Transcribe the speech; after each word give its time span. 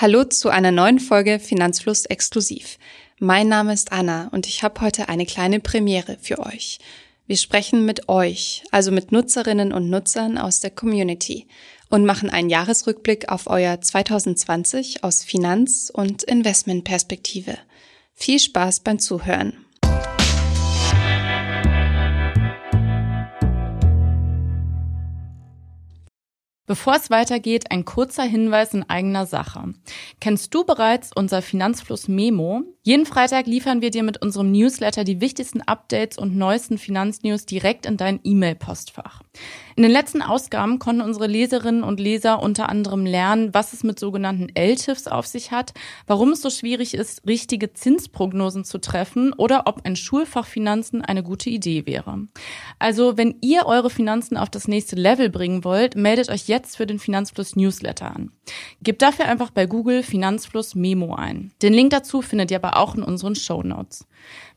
Hallo 0.00 0.22
zu 0.22 0.48
einer 0.48 0.70
neuen 0.70 1.00
Folge 1.00 1.40
Finanzfluss 1.40 2.04
exklusiv. 2.04 2.78
Mein 3.18 3.48
Name 3.48 3.72
ist 3.72 3.90
Anna 3.90 4.28
und 4.28 4.46
ich 4.46 4.62
habe 4.62 4.80
heute 4.80 5.08
eine 5.08 5.26
kleine 5.26 5.58
Premiere 5.58 6.18
für 6.22 6.38
euch. 6.38 6.78
Wir 7.26 7.36
sprechen 7.36 7.84
mit 7.84 8.08
euch, 8.08 8.62
also 8.70 8.92
mit 8.92 9.10
Nutzerinnen 9.10 9.72
und 9.72 9.90
Nutzern 9.90 10.38
aus 10.38 10.60
der 10.60 10.70
Community 10.70 11.48
und 11.90 12.04
machen 12.04 12.30
einen 12.30 12.48
Jahresrückblick 12.48 13.28
auf 13.28 13.48
euer 13.48 13.80
2020 13.80 15.02
aus 15.02 15.24
Finanz- 15.24 15.90
und 15.92 16.22
Investmentperspektive. 16.22 17.58
Viel 18.14 18.38
Spaß 18.38 18.84
beim 18.84 19.00
Zuhören. 19.00 19.64
Bevor 26.68 26.96
es 26.96 27.08
weitergeht, 27.08 27.70
ein 27.70 27.86
kurzer 27.86 28.24
Hinweis 28.24 28.74
in 28.74 28.88
eigener 28.90 29.24
Sache. 29.24 29.72
Kennst 30.20 30.54
du 30.54 30.64
bereits 30.64 31.10
unser 31.14 31.40
Finanzfluss 31.40 32.08
Memo? 32.08 32.62
Jeden 32.88 33.04
Freitag 33.04 33.46
liefern 33.46 33.82
wir 33.82 33.90
dir 33.90 34.02
mit 34.02 34.22
unserem 34.22 34.50
Newsletter 34.50 35.04
die 35.04 35.20
wichtigsten 35.20 35.60
Updates 35.60 36.16
und 36.16 36.34
neuesten 36.38 36.78
Finanznews 36.78 37.44
direkt 37.44 37.84
in 37.84 37.98
dein 37.98 38.18
E-Mail-Postfach. 38.24 39.20
In 39.76 39.82
den 39.82 39.92
letzten 39.92 40.22
Ausgaben 40.22 40.78
konnten 40.78 41.02
unsere 41.02 41.26
Leserinnen 41.26 41.82
und 41.82 42.00
Leser 42.00 42.42
unter 42.42 42.70
anderem 42.70 43.04
lernen, 43.04 43.52
was 43.52 43.74
es 43.74 43.84
mit 43.84 44.00
sogenannten 44.00 44.48
LTIFs 44.54 45.06
auf 45.06 45.26
sich 45.26 45.52
hat, 45.52 45.74
warum 46.06 46.30
es 46.30 46.40
so 46.40 46.48
schwierig 46.48 46.94
ist, 46.94 47.26
richtige 47.28 47.74
Zinsprognosen 47.74 48.64
zu 48.64 48.78
treffen 48.78 49.34
oder 49.34 49.64
ob 49.66 49.84
ein 49.84 49.94
Schulfach 49.94 50.46
Finanzen 50.46 51.04
eine 51.04 51.22
gute 51.22 51.50
Idee 51.50 51.84
wäre. 51.84 52.26
Also, 52.78 53.18
wenn 53.18 53.36
ihr 53.42 53.66
eure 53.66 53.90
Finanzen 53.90 54.38
auf 54.38 54.48
das 54.48 54.66
nächste 54.66 54.96
Level 54.96 55.28
bringen 55.28 55.62
wollt, 55.62 55.94
meldet 55.94 56.30
euch 56.30 56.48
jetzt 56.48 56.78
für 56.78 56.86
den 56.86 56.98
Finanzfluss 56.98 57.54
Newsletter 57.54 58.16
an. 58.16 58.32
Gebt 58.82 59.02
dafür 59.02 59.26
einfach 59.26 59.50
bei 59.50 59.66
Google 59.66 60.02
Finanzfluss 60.02 60.74
Memo 60.74 61.14
ein. 61.14 61.52
Den 61.60 61.74
Link 61.74 61.90
dazu 61.90 62.22
findet 62.22 62.50
ihr 62.50 62.56
aber 62.56 62.77
auch 62.78 62.94
in 62.94 63.02
unseren 63.02 63.34
Show 63.34 63.62
Notes. 63.62 64.06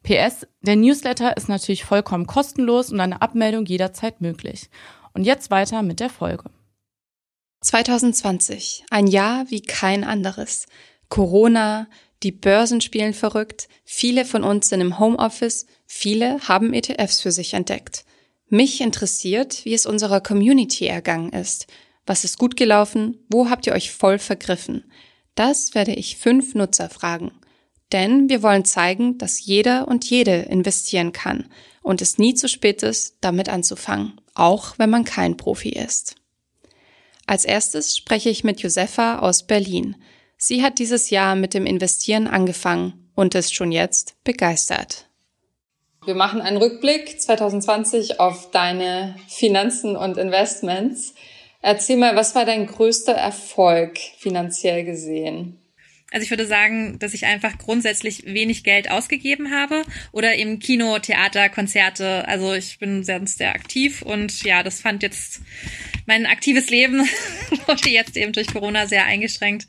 PS, 0.04 0.48
der 0.62 0.76
Newsletter 0.76 1.36
ist 1.38 1.50
natürlich 1.50 1.84
vollkommen 1.84 2.28
kostenlos 2.28 2.92
und 2.92 3.00
eine 3.00 3.22
Abmeldung 3.22 3.66
jederzeit 3.66 4.22
möglich. 4.22 4.70
Und 5.14 5.26
jetzt 5.26 5.52
weiter 5.52 5.82
mit 5.82 6.00
der 6.00 6.10
Folge. 6.10 6.46
2020, 7.62 8.86
ein 8.90 9.08
Jahr 9.08 9.46
wie 9.50 9.62
kein 9.62 10.04
anderes. 10.04 10.66
Corona, 11.10 11.88
die 12.24 12.32
Börsen 12.32 12.82
spielen 12.82 13.14
verrückt, 13.14 13.68
viele 13.84 14.26
von 14.26 14.44
uns 14.44 14.70
sind 14.70 14.82
im 14.82 14.98
Homeoffice, 14.98 15.66
viele 15.86 16.40
haben 16.48 16.74
ETFs 16.74 17.22
für 17.22 17.32
sich 17.32 17.54
entdeckt. 17.54 18.06
Mich 18.48 18.82
interessiert, 18.82 19.64
wie 19.66 19.74
es 19.74 19.86
unserer 19.86 20.22
Community 20.22 20.86
ergangen 20.86 21.32
ist. 21.32 21.68
Was 22.06 22.24
ist 22.24 22.38
gut 22.38 22.58
gelaufen? 22.58 23.18
Wo 23.30 23.50
habt 23.50 23.68
ihr 23.68 23.74
euch 23.74 23.92
voll 23.92 24.20
vergriffen? 24.20 24.92
Das 25.36 25.74
werde 25.76 25.94
ich 25.94 26.18
fünf 26.18 26.56
Nutzer 26.56 26.90
fragen. 26.90 27.32
Denn 27.92 28.30
wir 28.30 28.42
wollen 28.42 28.66
zeigen, 28.66 29.18
dass 29.18 29.46
jeder 29.46 29.88
und 29.88 30.10
jede 30.10 30.36
investieren 30.44 31.12
kann 31.12 31.50
und 31.82 32.02
es 32.02 32.18
nie 32.18 32.34
zu 32.34 32.48
spät 32.48 32.84
ist, 32.84 33.18
damit 33.22 33.50
anzufangen, 33.50 34.20
auch 34.34 34.78
wenn 34.78 34.90
man 34.90 35.04
kein 35.04 35.38
Profi 35.38 35.70
ist. 35.70 36.16
Als 37.26 37.46
erstes 37.46 37.96
spreche 37.98 38.30
ich 38.30 38.44
mit 38.44 38.62
Josefa 38.62 39.20
aus 39.20 39.44
Berlin. 39.44 39.96
Sie 40.38 40.64
hat 40.64 40.80
dieses 40.80 41.10
Jahr 41.10 41.36
mit 41.36 41.54
dem 41.54 41.66
Investieren 41.66 42.28
angefangen 42.28 43.10
und 43.16 43.36
ist 43.36 43.54
schon 43.54 43.72
jetzt 43.72 44.16
begeistert. 44.24 45.08
Wir 46.04 46.16
machen 46.16 46.42
einen 46.42 46.58
Rückblick 46.58 47.22
2020 47.22 48.20
auf 48.20 48.50
deine 48.50 49.16
Finanzen 49.28 49.96
und 49.96 50.18
Investments. 50.18 51.14
Erzähl 51.62 51.98
mal, 51.98 52.16
was 52.16 52.34
war 52.34 52.44
dein 52.44 52.66
größter 52.66 53.14
Erfolg 53.14 54.00
finanziell 54.18 54.84
gesehen? 54.84 55.61
Also 56.12 56.26
ich 56.26 56.30
würde 56.30 56.46
sagen, 56.46 57.00
dass 57.00 57.14
ich 57.14 57.26
einfach 57.26 57.58
grundsätzlich 57.58 58.26
wenig 58.26 58.64
Geld 58.64 58.92
ausgegeben 58.92 59.52
habe 59.52 59.84
oder 60.12 60.36
eben 60.36 60.60
Kino, 60.60 61.00
Theater, 61.00 61.48
Konzerte. 61.48 62.28
Also 62.28 62.54
ich 62.54 62.80
bin 62.80 63.04
sehr, 63.04 63.26
sehr 63.26 63.56
aktiv 63.56 64.02
und 64.02 64.44
ja, 64.44 64.62
das 64.62 64.82
fand 64.82 65.04
jetzt 65.04 65.42
mein 66.06 66.26
aktives 66.26 66.70
Leben 66.70 67.08
wurde 67.66 67.90
jetzt 67.90 68.18
eben 68.18 68.34
durch 68.34 68.48
Corona 68.48 68.88
sehr 68.88 69.06
eingeschränkt 69.06 69.68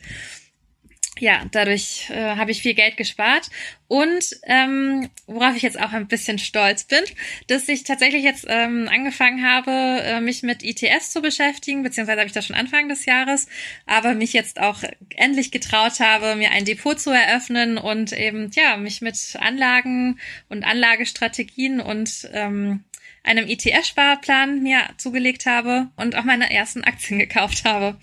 ja, 1.22 1.44
dadurch 1.52 2.10
äh, 2.10 2.34
habe 2.34 2.50
ich 2.50 2.62
viel 2.62 2.74
Geld 2.74 2.96
gespart. 2.96 3.48
Und 3.86 4.24
ähm, 4.42 5.08
worauf 5.28 5.54
ich 5.54 5.62
jetzt 5.62 5.80
auch 5.80 5.92
ein 5.92 6.08
bisschen 6.08 6.40
stolz 6.40 6.82
bin, 6.82 6.98
dass 7.46 7.68
ich 7.68 7.84
tatsächlich 7.84 8.24
jetzt 8.24 8.44
ähm, 8.48 8.88
angefangen 8.90 9.46
habe, 9.46 9.70
äh, 9.70 10.20
mich 10.20 10.42
mit 10.42 10.64
ETFs 10.64 11.12
zu 11.12 11.22
beschäftigen, 11.22 11.84
beziehungsweise 11.84 12.18
habe 12.18 12.26
ich 12.26 12.32
das 12.32 12.46
schon 12.46 12.56
Anfang 12.56 12.88
des 12.88 13.06
Jahres, 13.06 13.46
aber 13.86 14.14
mich 14.14 14.32
jetzt 14.32 14.58
auch 14.58 14.82
endlich 15.14 15.52
getraut 15.52 16.00
habe, 16.00 16.34
mir 16.34 16.50
ein 16.50 16.64
Depot 16.64 16.98
zu 16.98 17.10
eröffnen 17.10 17.78
und 17.78 18.12
eben 18.12 18.50
ja 18.54 18.76
mich 18.76 19.00
mit 19.00 19.36
Anlagen 19.38 20.18
und 20.48 20.64
Anlagestrategien 20.64 21.80
und 21.80 22.28
ähm, 22.32 22.82
einem 23.24 23.48
ETF-Sparplan 23.48 24.62
mir 24.62 24.80
zugelegt 24.98 25.46
habe 25.46 25.88
und 25.96 26.16
auch 26.16 26.24
meine 26.24 26.52
ersten 26.52 26.82
Aktien 26.84 27.18
gekauft 27.18 27.64
habe. 27.64 27.96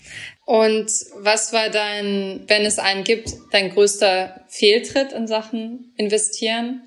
Und 0.46 0.90
was 1.16 1.52
war 1.52 1.68
dein, 1.68 2.44
wenn 2.46 2.64
es 2.64 2.78
einen 2.78 3.04
gibt, 3.04 3.30
dein 3.52 3.70
größter 3.70 4.44
Fehltritt 4.48 5.12
in 5.12 5.26
Sachen 5.26 5.92
investieren? 5.96 6.82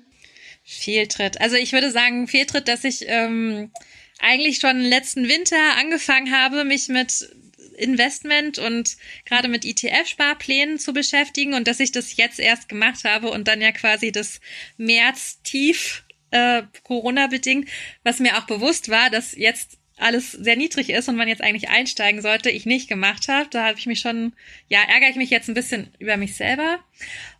Fehltritt. 0.64 1.40
Also 1.40 1.56
ich 1.56 1.72
würde 1.72 1.90
sagen, 1.90 2.26
Fehltritt, 2.26 2.68
dass 2.68 2.84
ich 2.84 3.04
ähm, 3.08 3.70
eigentlich 4.18 4.58
schon 4.58 4.80
letzten 4.80 5.28
Winter 5.28 5.76
angefangen 5.78 6.32
habe, 6.32 6.64
mich 6.64 6.88
mit 6.88 7.28
Investment 7.76 8.58
und 8.58 8.96
gerade 9.24 9.48
mit 9.48 9.64
ETF-Sparplänen 9.64 10.78
zu 10.78 10.92
beschäftigen 10.92 11.54
und 11.54 11.66
dass 11.66 11.80
ich 11.80 11.92
das 11.92 12.16
jetzt 12.16 12.38
erst 12.38 12.68
gemacht 12.68 13.04
habe 13.04 13.30
und 13.30 13.48
dann 13.48 13.60
ja 13.60 13.72
quasi 13.72 14.12
das 14.12 14.40
März-Tief 14.76 16.03
äh, 16.34 16.62
Corona-bedingt, 16.82 17.68
was 18.02 18.18
mir 18.18 18.36
auch 18.36 18.46
bewusst 18.46 18.90
war, 18.90 19.08
dass 19.08 19.36
jetzt 19.36 19.78
alles 19.96 20.32
sehr 20.32 20.56
niedrig 20.56 20.90
ist 20.90 21.08
und 21.08 21.16
man 21.16 21.28
jetzt 21.28 21.42
eigentlich 21.42 21.70
einsteigen 21.70 22.20
sollte, 22.20 22.50
ich 22.50 22.66
nicht 22.66 22.88
gemacht 22.88 23.28
habe. 23.28 23.48
Da 23.50 23.64
habe 23.64 23.78
ich 23.78 23.86
mich 23.86 24.00
schon, 24.00 24.32
ja, 24.68 24.80
ärgere 24.82 25.10
ich 25.10 25.16
mich 25.16 25.30
jetzt 25.30 25.48
ein 25.48 25.54
bisschen 25.54 25.94
über 25.98 26.16
mich 26.16 26.36
selber. 26.36 26.80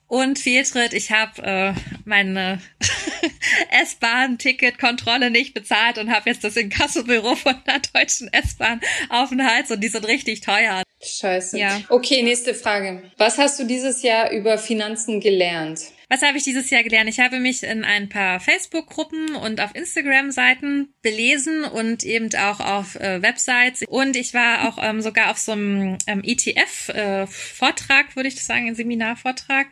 Und 0.06 0.38
Fehltritt, 0.38 0.92
ich 0.92 1.10
habe 1.10 1.42
äh, 1.42 1.72
meine 2.04 2.60
S-Bahn-Ticket-Kontrolle 3.82 5.30
nicht 5.30 5.54
bezahlt 5.54 5.98
und 5.98 6.12
habe 6.12 6.30
jetzt 6.30 6.44
das 6.44 6.56
Inkassobüro 6.56 7.34
von 7.34 7.56
der 7.66 7.80
Deutschen 7.92 8.32
S-Bahn 8.32 8.80
auf 9.08 9.30
den 9.30 9.44
Hals 9.44 9.70
und 9.70 9.80
die 9.82 9.88
sind 9.88 10.06
richtig 10.06 10.42
teuer. 10.42 10.82
Scheiße. 11.02 11.58
Ja. 11.58 11.80
Okay, 11.88 12.22
nächste 12.22 12.54
Frage. 12.54 13.02
Was 13.16 13.38
hast 13.38 13.58
du 13.58 13.64
dieses 13.64 14.02
Jahr 14.02 14.30
über 14.30 14.58
Finanzen 14.58 15.20
gelernt? 15.20 15.80
Was 16.08 16.22
habe 16.22 16.36
ich 16.36 16.44
dieses 16.44 16.70
Jahr 16.70 16.82
gelernt? 16.82 17.08
Ich 17.08 17.20
habe 17.20 17.40
mich 17.40 17.62
in 17.62 17.84
ein 17.84 18.08
paar 18.08 18.40
Facebook-Gruppen 18.40 19.34
und 19.36 19.60
auf 19.60 19.74
Instagram-Seiten 19.74 20.92
belesen 21.02 21.64
und 21.64 22.04
eben 22.04 22.28
auch 22.36 22.60
auf 22.60 22.96
äh, 22.96 23.22
Websites. 23.22 23.82
Und 23.88 24.16
ich 24.16 24.34
war 24.34 24.68
auch 24.68 24.78
ähm, 24.82 25.00
sogar 25.00 25.30
auf 25.30 25.38
so 25.38 25.52
einem 25.52 25.98
ähm, 26.06 26.22
ETF-Vortrag, 26.22 28.12
äh, 28.12 28.16
würde 28.16 28.28
ich 28.28 28.34
das 28.34 28.46
sagen, 28.46 28.68
ein 28.68 28.74
Seminarvortrag. 28.74 29.68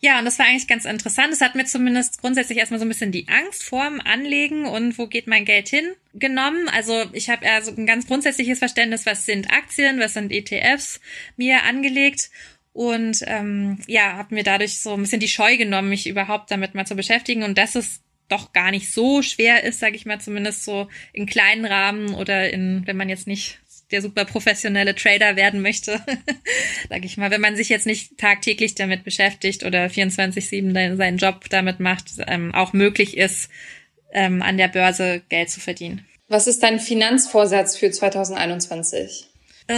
Ja, 0.00 0.18
und 0.18 0.26
das 0.26 0.38
war 0.38 0.46
eigentlich 0.46 0.68
ganz 0.68 0.84
interessant. 0.84 1.32
Es 1.32 1.40
hat 1.40 1.54
mir 1.54 1.64
zumindest 1.64 2.20
grundsätzlich 2.20 2.58
erstmal 2.58 2.78
so 2.78 2.84
ein 2.84 2.90
bisschen 2.90 3.12
die 3.12 3.26
Angst 3.28 3.62
vorm 3.62 4.00
Anlegen 4.04 4.66
und 4.66 4.98
wo 4.98 5.06
geht 5.06 5.26
mein 5.26 5.46
Geld 5.46 5.68
hin 5.68 5.94
genommen. 6.12 6.68
Also 6.68 7.04
ich 7.12 7.30
habe 7.30 7.44
eher 7.44 7.62
so 7.62 7.72
ein 7.72 7.86
ganz 7.86 8.06
grundsätzliches 8.06 8.58
Verständnis, 8.58 9.06
was 9.06 9.24
sind 9.24 9.50
Aktien, 9.50 9.98
was 10.00 10.14
sind 10.14 10.30
ETFs 10.30 11.00
mir 11.36 11.64
angelegt 11.64 12.30
und 12.74 13.22
ähm, 13.26 13.78
ja, 13.86 14.16
habe 14.16 14.34
mir 14.34 14.42
dadurch 14.42 14.80
so 14.80 14.94
ein 14.94 15.00
bisschen 15.00 15.20
die 15.20 15.28
Scheu 15.28 15.56
genommen, 15.56 15.88
mich 15.88 16.08
überhaupt 16.08 16.50
damit 16.50 16.74
mal 16.74 16.84
zu 16.84 16.96
beschäftigen 16.96 17.44
und 17.44 17.56
dass 17.56 17.76
es 17.76 18.00
doch 18.28 18.52
gar 18.52 18.72
nicht 18.72 18.92
so 18.92 19.22
schwer 19.22 19.62
ist, 19.62 19.78
sage 19.78 19.94
ich 19.94 20.06
mal, 20.06 20.20
zumindest 20.20 20.64
so 20.64 20.88
in 21.12 21.26
kleinen 21.26 21.66
Rahmen 21.66 22.14
oder 22.14 22.50
in, 22.50 22.82
wenn 22.86 22.96
man 22.96 23.08
jetzt 23.08 23.28
nicht 23.28 23.60
der 23.92 24.02
super 24.02 24.24
professionelle 24.24 24.96
Trader 24.96 25.36
werden 25.36 25.62
möchte, 25.62 26.00
sage 26.88 27.06
ich 27.06 27.16
mal, 27.16 27.30
wenn 27.30 27.40
man 27.40 27.54
sich 27.54 27.68
jetzt 27.68 27.86
nicht 27.86 28.18
tagtäglich 28.18 28.74
damit 28.74 29.04
beschäftigt 29.04 29.64
oder 29.64 29.86
24/7 29.86 30.96
seinen 30.96 31.18
Job 31.18 31.44
damit 31.50 31.78
macht, 31.78 32.06
ähm, 32.26 32.52
auch 32.54 32.72
möglich 32.72 33.16
ist, 33.16 33.50
ähm, 34.12 34.42
an 34.42 34.56
der 34.56 34.68
Börse 34.68 35.22
Geld 35.28 35.48
zu 35.48 35.60
verdienen. 35.60 36.04
Was 36.26 36.48
ist 36.48 36.64
dein 36.64 36.80
Finanzvorsatz 36.80 37.76
für 37.76 37.92
2021? 37.92 39.26
Äh, 39.68 39.74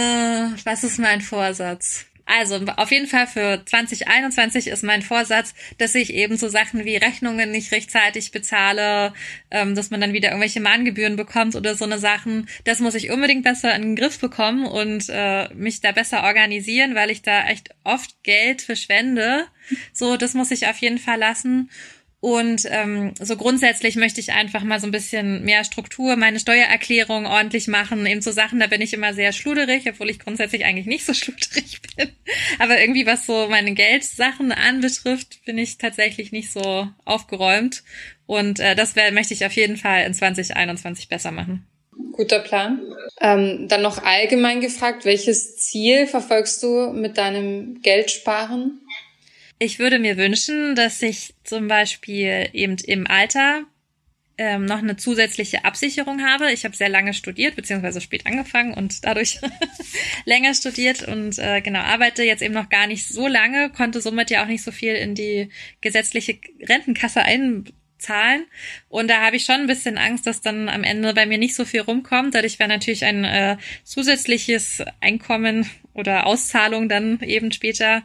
was 0.63 0.83
ist 0.83 0.97
mein 0.97 1.21
Vorsatz? 1.21 2.07
Also 2.27 2.59
auf 2.75 2.91
jeden 2.91 3.07
Fall 3.07 3.25
für 3.25 3.63
2021 3.65 4.67
ist 4.67 4.83
mein 4.83 5.01
Vorsatz, 5.01 5.55
dass 5.77 5.95
ich 5.95 6.13
eben 6.13 6.35
so 6.35 6.49
Sachen 6.49 6.83
wie 6.83 6.97
Rechnungen 6.97 7.51
nicht 7.51 7.71
rechtzeitig 7.71 8.31
bezahle, 8.31 9.13
ähm, 9.49 9.75
dass 9.75 9.91
man 9.91 10.01
dann 10.01 10.11
wieder 10.11 10.29
irgendwelche 10.29 10.59
Mahngebühren 10.59 11.15
bekommt 11.15 11.55
oder 11.55 11.75
so 11.75 11.85
eine 11.85 11.99
Sachen. 11.99 12.49
Das 12.65 12.79
muss 12.79 12.95
ich 12.95 13.11
unbedingt 13.11 13.43
besser 13.43 13.73
in 13.73 13.81
den 13.81 13.95
Griff 13.95 14.19
bekommen 14.19 14.65
und 14.65 15.05
äh, 15.07 15.47
mich 15.53 15.79
da 15.79 15.93
besser 15.93 16.23
organisieren, 16.23 16.95
weil 16.95 17.11
ich 17.11 17.21
da 17.21 17.47
echt 17.47 17.69
oft 17.85 18.21
Geld 18.23 18.61
verschwende. 18.61 19.45
So, 19.93 20.17
das 20.17 20.33
muss 20.33 20.51
ich 20.51 20.67
auf 20.67 20.77
jeden 20.79 20.97
Fall 20.97 21.19
lassen. 21.19 21.69
Und 22.19 22.63
ähm, 22.71 23.13
so 23.19 23.37
grundsätzlich 23.37 23.95
möchte 23.95 24.19
ich 24.19 24.33
einfach 24.33 24.63
mal 24.63 24.79
so 24.79 24.87
ein 24.87 24.91
bisschen 24.91 25.43
mehr 25.43 25.63
Struktur, 25.63 26.15
meine 26.15 26.39
Steuererklärung 26.39 27.27
ordentlich 27.27 27.67
machen. 27.67 28.05
Eben 28.07 28.21
so 28.21 28.31
Sachen, 28.31 28.59
da 28.59 28.65
bin 28.65 28.81
ich 28.81 28.93
immer 28.93 29.13
sehr 29.13 29.33
schluderig, 29.33 29.83
obwohl 29.87 30.09
ich 30.09 30.19
grundsätzlich 30.19 30.65
eigentlich 30.65 30.87
nicht 30.87 31.05
so 31.05 31.13
schluderig 31.13 31.79
bin. 31.95 32.09
Aber 32.57 32.79
irgendwie, 32.79 33.05
was 33.05 33.27
so 33.27 33.47
meine 33.49 33.73
Geldsachen 33.73 34.51
anbetrifft, 34.51 35.45
bin 35.45 35.59
ich 35.59 35.77
tatsächlich 35.77 36.31
nicht 36.31 36.51
so 36.51 36.87
aufgeräumt. 37.05 37.83
Und 38.25 38.59
äh, 38.59 38.75
das 38.75 38.95
wär, 38.95 39.11
möchte 39.11 39.35
ich 39.35 39.45
auf 39.45 39.53
jeden 39.53 39.77
Fall 39.77 40.05
in 40.05 40.13
2021 40.15 41.09
besser 41.09 41.31
machen. 41.31 41.67
Guter 42.13 42.39
Plan. 42.39 42.81
Ähm, 43.21 43.67
dann 43.67 43.83
noch 43.83 44.03
allgemein 44.03 44.59
gefragt, 44.59 45.05
welches 45.05 45.57
Ziel 45.57 46.07
verfolgst 46.07 46.63
du 46.63 46.91
mit 46.91 47.19
deinem 47.19 47.79
Geldsparen? 47.81 48.81
Ich 49.59 49.79
würde 49.79 49.97
mir 49.97 50.17
wünschen, 50.17 50.75
dass 50.75 51.01
ich 51.01 51.33
zum 51.43 51.67
Beispiel 51.67 52.49
eben 52.53 52.77
im 52.85 53.07
Alter 53.07 53.63
ähm, 54.37 54.65
noch 54.65 54.77
eine 54.77 54.97
zusätzliche 54.97 55.65
Absicherung 55.65 56.23
habe. 56.23 56.51
Ich 56.51 56.63
habe 56.63 56.75
sehr 56.75 56.89
lange 56.89 57.15
studiert, 57.15 57.55
beziehungsweise 57.55 58.01
spät 58.01 58.27
angefangen 58.27 58.75
und 58.75 59.03
dadurch 59.03 59.39
länger 60.25 60.53
studiert 60.53 61.07
und 61.07 61.39
äh, 61.39 61.61
genau 61.61 61.79
arbeite 61.79 62.23
jetzt 62.23 62.43
eben 62.43 62.53
noch 62.53 62.69
gar 62.69 62.85
nicht 62.85 63.07
so 63.07 63.27
lange, 63.27 63.71
konnte 63.71 63.99
somit 63.99 64.29
ja 64.29 64.43
auch 64.43 64.47
nicht 64.47 64.63
so 64.63 64.71
viel 64.71 64.93
in 64.93 65.15
die 65.15 65.49
gesetzliche 65.81 66.37
Rentenkasse 66.61 67.23
einzahlen. 67.23 68.45
Und 68.89 69.09
da 69.09 69.21
habe 69.21 69.37
ich 69.37 69.45
schon 69.45 69.55
ein 69.55 69.67
bisschen 69.67 69.97
Angst, 69.97 70.27
dass 70.27 70.41
dann 70.41 70.69
am 70.69 70.83
Ende 70.83 71.15
bei 71.15 71.25
mir 71.25 71.39
nicht 71.39 71.55
so 71.55 71.65
viel 71.65 71.81
rumkommt. 71.81 72.35
Dadurch 72.35 72.59
wäre 72.59 72.69
natürlich 72.69 73.05
ein 73.05 73.23
äh, 73.23 73.57
zusätzliches 73.83 74.83
Einkommen 75.01 75.67
oder 75.95 76.27
Auszahlung 76.27 76.89
dann 76.89 77.21
eben 77.21 77.51
später 77.51 78.03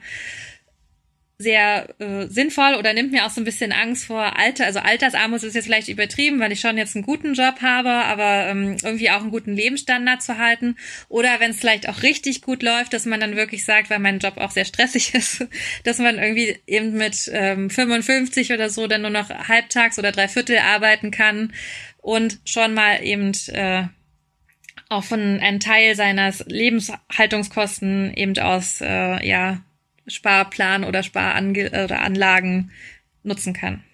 sehr 1.42 1.88
äh, 1.98 2.26
sinnvoll 2.28 2.74
oder 2.78 2.94
nimmt 2.94 3.12
mir 3.12 3.26
auch 3.26 3.30
so 3.30 3.40
ein 3.40 3.44
bisschen 3.44 3.72
Angst 3.72 4.06
vor 4.06 4.38
Alter. 4.38 4.64
Also 4.64 4.78
Altersarmut 4.78 5.42
ist 5.42 5.54
jetzt 5.54 5.64
vielleicht 5.64 5.88
übertrieben, 5.88 6.40
weil 6.40 6.52
ich 6.52 6.60
schon 6.60 6.78
jetzt 6.78 6.96
einen 6.96 7.04
guten 7.04 7.34
Job 7.34 7.60
habe, 7.60 7.90
aber 7.90 8.46
ähm, 8.48 8.76
irgendwie 8.82 9.10
auch 9.10 9.20
einen 9.20 9.30
guten 9.30 9.54
Lebensstandard 9.54 10.22
zu 10.22 10.38
halten. 10.38 10.76
Oder 11.08 11.40
wenn 11.40 11.50
es 11.50 11.58
vielleicht 11.58 11.88
auch 11.88 12.02
richtig 12.02 12.42
gut 12.42 12.62
läuft, 12.62 12.92
dass 12.92 13.04
man 13.04 13.20
dann 13.20 13.36
wirklich 13.36 13.64
sagt, 13.64 13.90
weil 13.90 13.98
mein 13.98 14.20
Job 14.20 14.38
auch 14.38 14.50
sehr 14.50 14.64
stressig 14.64 15.14
ist, 15.14 15.46
dass 15.84 15.98
man 15.98 16.18
irgendwie 16.18 16.56
eben 16.66 16.92
mit 16.92 17.30
ähm, 17.32 17.68
55 17.68 18.52
oder 18.52 18.70
so 18.70 18.86
dann 18.86 19.02
nur 19.02 19.10
noch 19.10 19.28
halbtags 19.28 19.98
oder 19.98 20.12
dreiviertel 20.12 20.58
arbeiten 20.58 21.10
kann 21.10 21.52
und 21.98 22.40
schon 22.44 22.74
mal 22.74 23.02
eben 23.02 23.32
äh, 23.48 23.84
auch 24.88 25.04
von 25.04 25.40
einem 25.40 25.60
Teil 25.60 25.96
seines 25.96 26.44
Lebenshaltungskosten 26.46 28.12
eben 28.14 28.38
aus 28.38 28.80
äh, 28.80 29.26
ja 29.26 29.62
Sparplan 30.06 30.84
oder 30.84 31.02
Sparanlagen 31.02 32.70
nutzen 33.22 33.52
kann. 33.52 33.84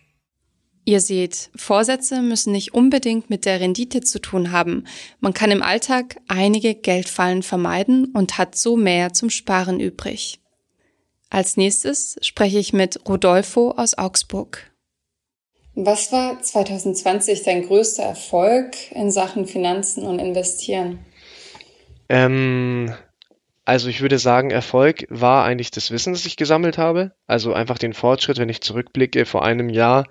Ihr 0.85 1.01
seht, 1.01 1.51
Vorsätze 1.55 2.23
müssen 2.23 2.53
nicht 2.53 2.73
unbedingt 2.73 3.29
mit 3.29 3.45
der 3.45 3.61
Rendite 3.61 4.01
zu 4.01 4.21
tun 4.21 4.53
haben. 4.53 4.85
Man 5.21 5.35
kann 5.35 5.51
im 5.51 5.63
Alltag 5.63 6.17
einige 6.29 6.75
Geldfallen 6.75 7.43
vermeiden 7.43 8.07
und 8.15 8.39
hat 8.39 8.57
so 8.57 8.75
mehr 8.75 9.13
zum 9.13 9.29
Sparen 9.29 9.81
übrig. 9.81 10.41
Als 11.29 11.59
nächstes 11.59 12.17
spreche 12.23 12.59
ich 12.59 12.73
mit 12.73 13.07
Rodolfo 13.07 13.73
aus 13.73 13.99
Augsburg. 13.99 14.71
Was 15.75 16.11
war 16.11 16.41
2020 16.41 17.43
dein 17.43 17.67
größter 17.67 18.05
Erfolg 18.05 18.91
in 18.93 19.11
Sachen 19.11 19.47
Finanzen 19.47 20.05
und 20.05 20.19
Investieren? 20.19 21.01
Ähm, 22.09 22.95
also 23.69 23.91
ich 23.91 24.01
würde 24.01 24.19
sagen, 24.19 24.51
Erfolg 24.51 25.07
war 25.11 25.45
eigentlich 25.45 25.71
das 25.71 25.91
Wissen, 25.91 26.15
das 26.15 26.25
ich 26.25 26.39
gesammelt 26.39 26.79
habe. 26.79 27.13
Also 27.27 27.53
einfach 27.53 27.77
den 27.77 27.93
Fortschritt, 27.93 28.39
wenn 28.39 28.49
ich 28.49 28.63
zurückblicke 28.63 29.27
vor 29.27 29.45
einem 29.45 29.69
Jahr 29.69 30.07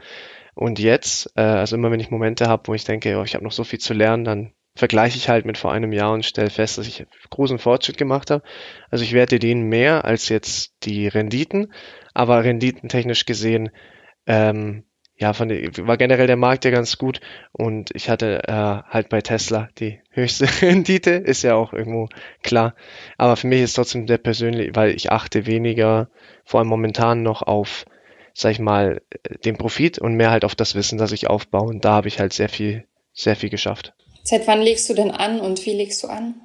und 0.53 0.77
jetzt. 0.77 1.31
Äh, 1.35 1.41
also 1.41 1.75
immer 1.75 1.89
wenn 1.89 1.99
ich 1.99 2.11
Momente 2.11 2.45
habe, 2.47 2.67
wo 2.67 2.75
ich 2.75 2.83
denke, 2.83 3.17
oh, 3.17 3.23
ich 3.23 3.33
habe 3.33 3.43
noch 3.43 3.51
so 3.51 3.63
viel 3.63 3.79
zu 3.79 3.95
lernen, 3.95 4.25
dann 4.25 4.53
vergleiche 4.75 5.17
ich 5.17 5.27
halt 5.27 5.47
mit 5.47 5.57
vor 5.57 5.71
einem 5.71 5.91
Jahr 5.91 6.13
und 6.13 6.23
stelle 6.23 6.51
fest, 6.51 6.77
dass 6.77 6.87
ich 6.87 7.07
großen 7.31 7.57
Fortschritt 7.57 7.97
gemacht 7.97 8.29
habe. 8.29 8.43
Also 8.91 9.03
ich 9.03 9.13
werte 9.13 9.39
den 9.39 9.63
mehr 9.63 10.05
als 10.05 10.29
jetzt 10.29 10.75
die 10.83 11.07
Renditen, 11.07 11.73
aber 12.13 12.43
renditentechnisch 12.43 13.25
gesehen 13.25 13.71
ähm, 14.27 14.83
ja, 15.19 15.31
der, 15.31 15.87
war 15.87 15.97
generell 15.97 16.27
der 16.27 16.35
Markt 16.35 16.63
ja 16.63 16.71
ganz 16.71 16.97
gut 16.97 17.21
und 17.51 17.89
ich 17.95 18.09
hatte 18.09 18.43
äh, 18.47 18.51
halt 18.51 19.09
bei 19.09 19.21
Tesla 19.21 19.67
die 19.79 19.99
höchste 20.11 20.45
Rendite, 20.61 21.11
ist 21.11 21.41
ja 21.41 21.55
auch 21.55 21.73
irgendwo 21.73 22.07
klar. 22.43 22.75
Aber 23.17 23.35
für 23.35 23.47
mich 23.47 23.61
ist 23.61 23.73
trotzdem 23.73 24.05
der 24.05 24.19
persönlich, 24.19 24.75
weil 24.75 24.91
ich 24.91 25.11
achte 25.11 25.47
weniger, 25.47 26.09
vor 26.45 26.59
allem 26.59 26.69
momentan 26.69 27.23
noch 27.23 27.41
auf, 27.41 27.85
sag 28.33 28.51
ich 28.51 28.59
mal, 28.59 29.01
den 29.43 29.57
Profit 29.57 29.97
und 29.97 30.13
mehr 30.13 30.29
halt 30.29 30.45
auf 30.45 30.53
das 30.53 30.75
Wissen, 30.75 30.99
das 30.99 31.11
ich 31.11 31.27
aufbaue. 31.27 31.67
Und 31.67 31.83
da 31.83 31.93
habe 31.93 32.07
ich 32.07 32.19
halt 32.19 32.33
sehr 32.33 32.49
viel, 32.49 32.85
sehr 33.11 33.35
viel 33.35 33.49
geschafft. 33.49 33.93
Seit 34.23 34.45
wann 34.45 34.61
legst 34.61 34.87
du 34.87 34.93
denn 34.93 35.09
an 35.09 35.39
und 35.39 35.65
wie 35.65 35.73
legst 35.73 36.03
du 36.03 36.07
an? 36.09 36.35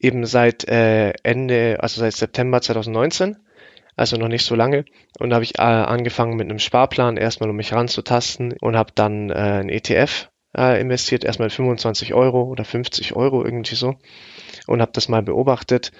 Eben 0.00 0.26
seit 0.26 0.66
äh, 0.66 1.12
Ende, 1.22 1.78
also 1.80 2.00
seit 2.00 2.14
September 2.14 2.60
2019 2.60 3.36
also 3.98 4.16
noch 4.16 4.28
nicht 4.28 4.44
so 4.44 4.54
lange. 4.54 4.84
Und 5.18 5.30
da 5.30 5.34
habe 5.34 5.44
ich 5.44 5.58
äh, 5.58 5.62
angefangen 5.62 6.36
mit 6.36 6.48
einem 6.48 6.58
Sparplan, 6.58 7.16
erstmal 7.16 7.50
um 7.50 7.56
mich 7.56 7.72
ranzutasten 7.72 8.54
und 8.60 8.76
habe 8.76 8.92
dann 8.94 9.30
äh, 9.30 9.34
ein 9.34 9.68
ETF 9.68 10.30
äh, 10.56 10.80
investiert, 10.80 11.24
erstmal 11.24 11.50
25 11.50 12.14
Euro 12.14 12.44
oder 12.44 12.64
50 12.64 13.16
Euro 13.16 13.44
irgendwie 13.44 13.74
so 13.74 13.96
und 14.66 14.80
habe 14.80 14.92
das 14.92 15.08
mal 15.08 15.22
beobachtet, 15.22 15.90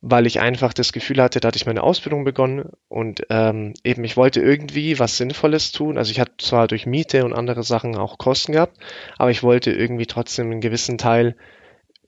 weil 0.00 0.26
ich 0.26 0.40
einfach 0.40 0.72
das 0.72 0.92
Gefühl 0.92 1.20
hatte, 1.20 1.40
da 1.40 1.48
hatte 1.48 1.56
ich 1.56 1.66
meine 1.66 1.82
Ausbildung 1.82 2.24
begonnen 2.24 2.70
und 2.88 3.22
ähm, 3.30 3.74
eben 3.82 4.04
ich 4.04 4.16
wollte 4.16 4.40
irgendwie 4.40 4.98
was 4.98 5.16
Sinnvolles 5.16 5.72
tun. 5.72 5.98
Also 5.98 6.12
ich 6.12 6.20
hatte 6.20 6.34
zwar 6.38 6.68
durch 6.68 6.86
Miete 6.86 7.24
und 7.24 7.32
andere 7.32 7.62
Sachen 7.62 7.96
auch 7.96 8.18
Kosten 8.18 8.52
gehabt, 8.52 8.78
aber 9.18 9.30
ich 9.30 9.42
wollte 9.42 9.72
irgendwie 9.72 10.06
trotzdem 10.06 10.50
einen 10.50 10.60
gewissen 10.60 10.98
Teil 10.98 11.36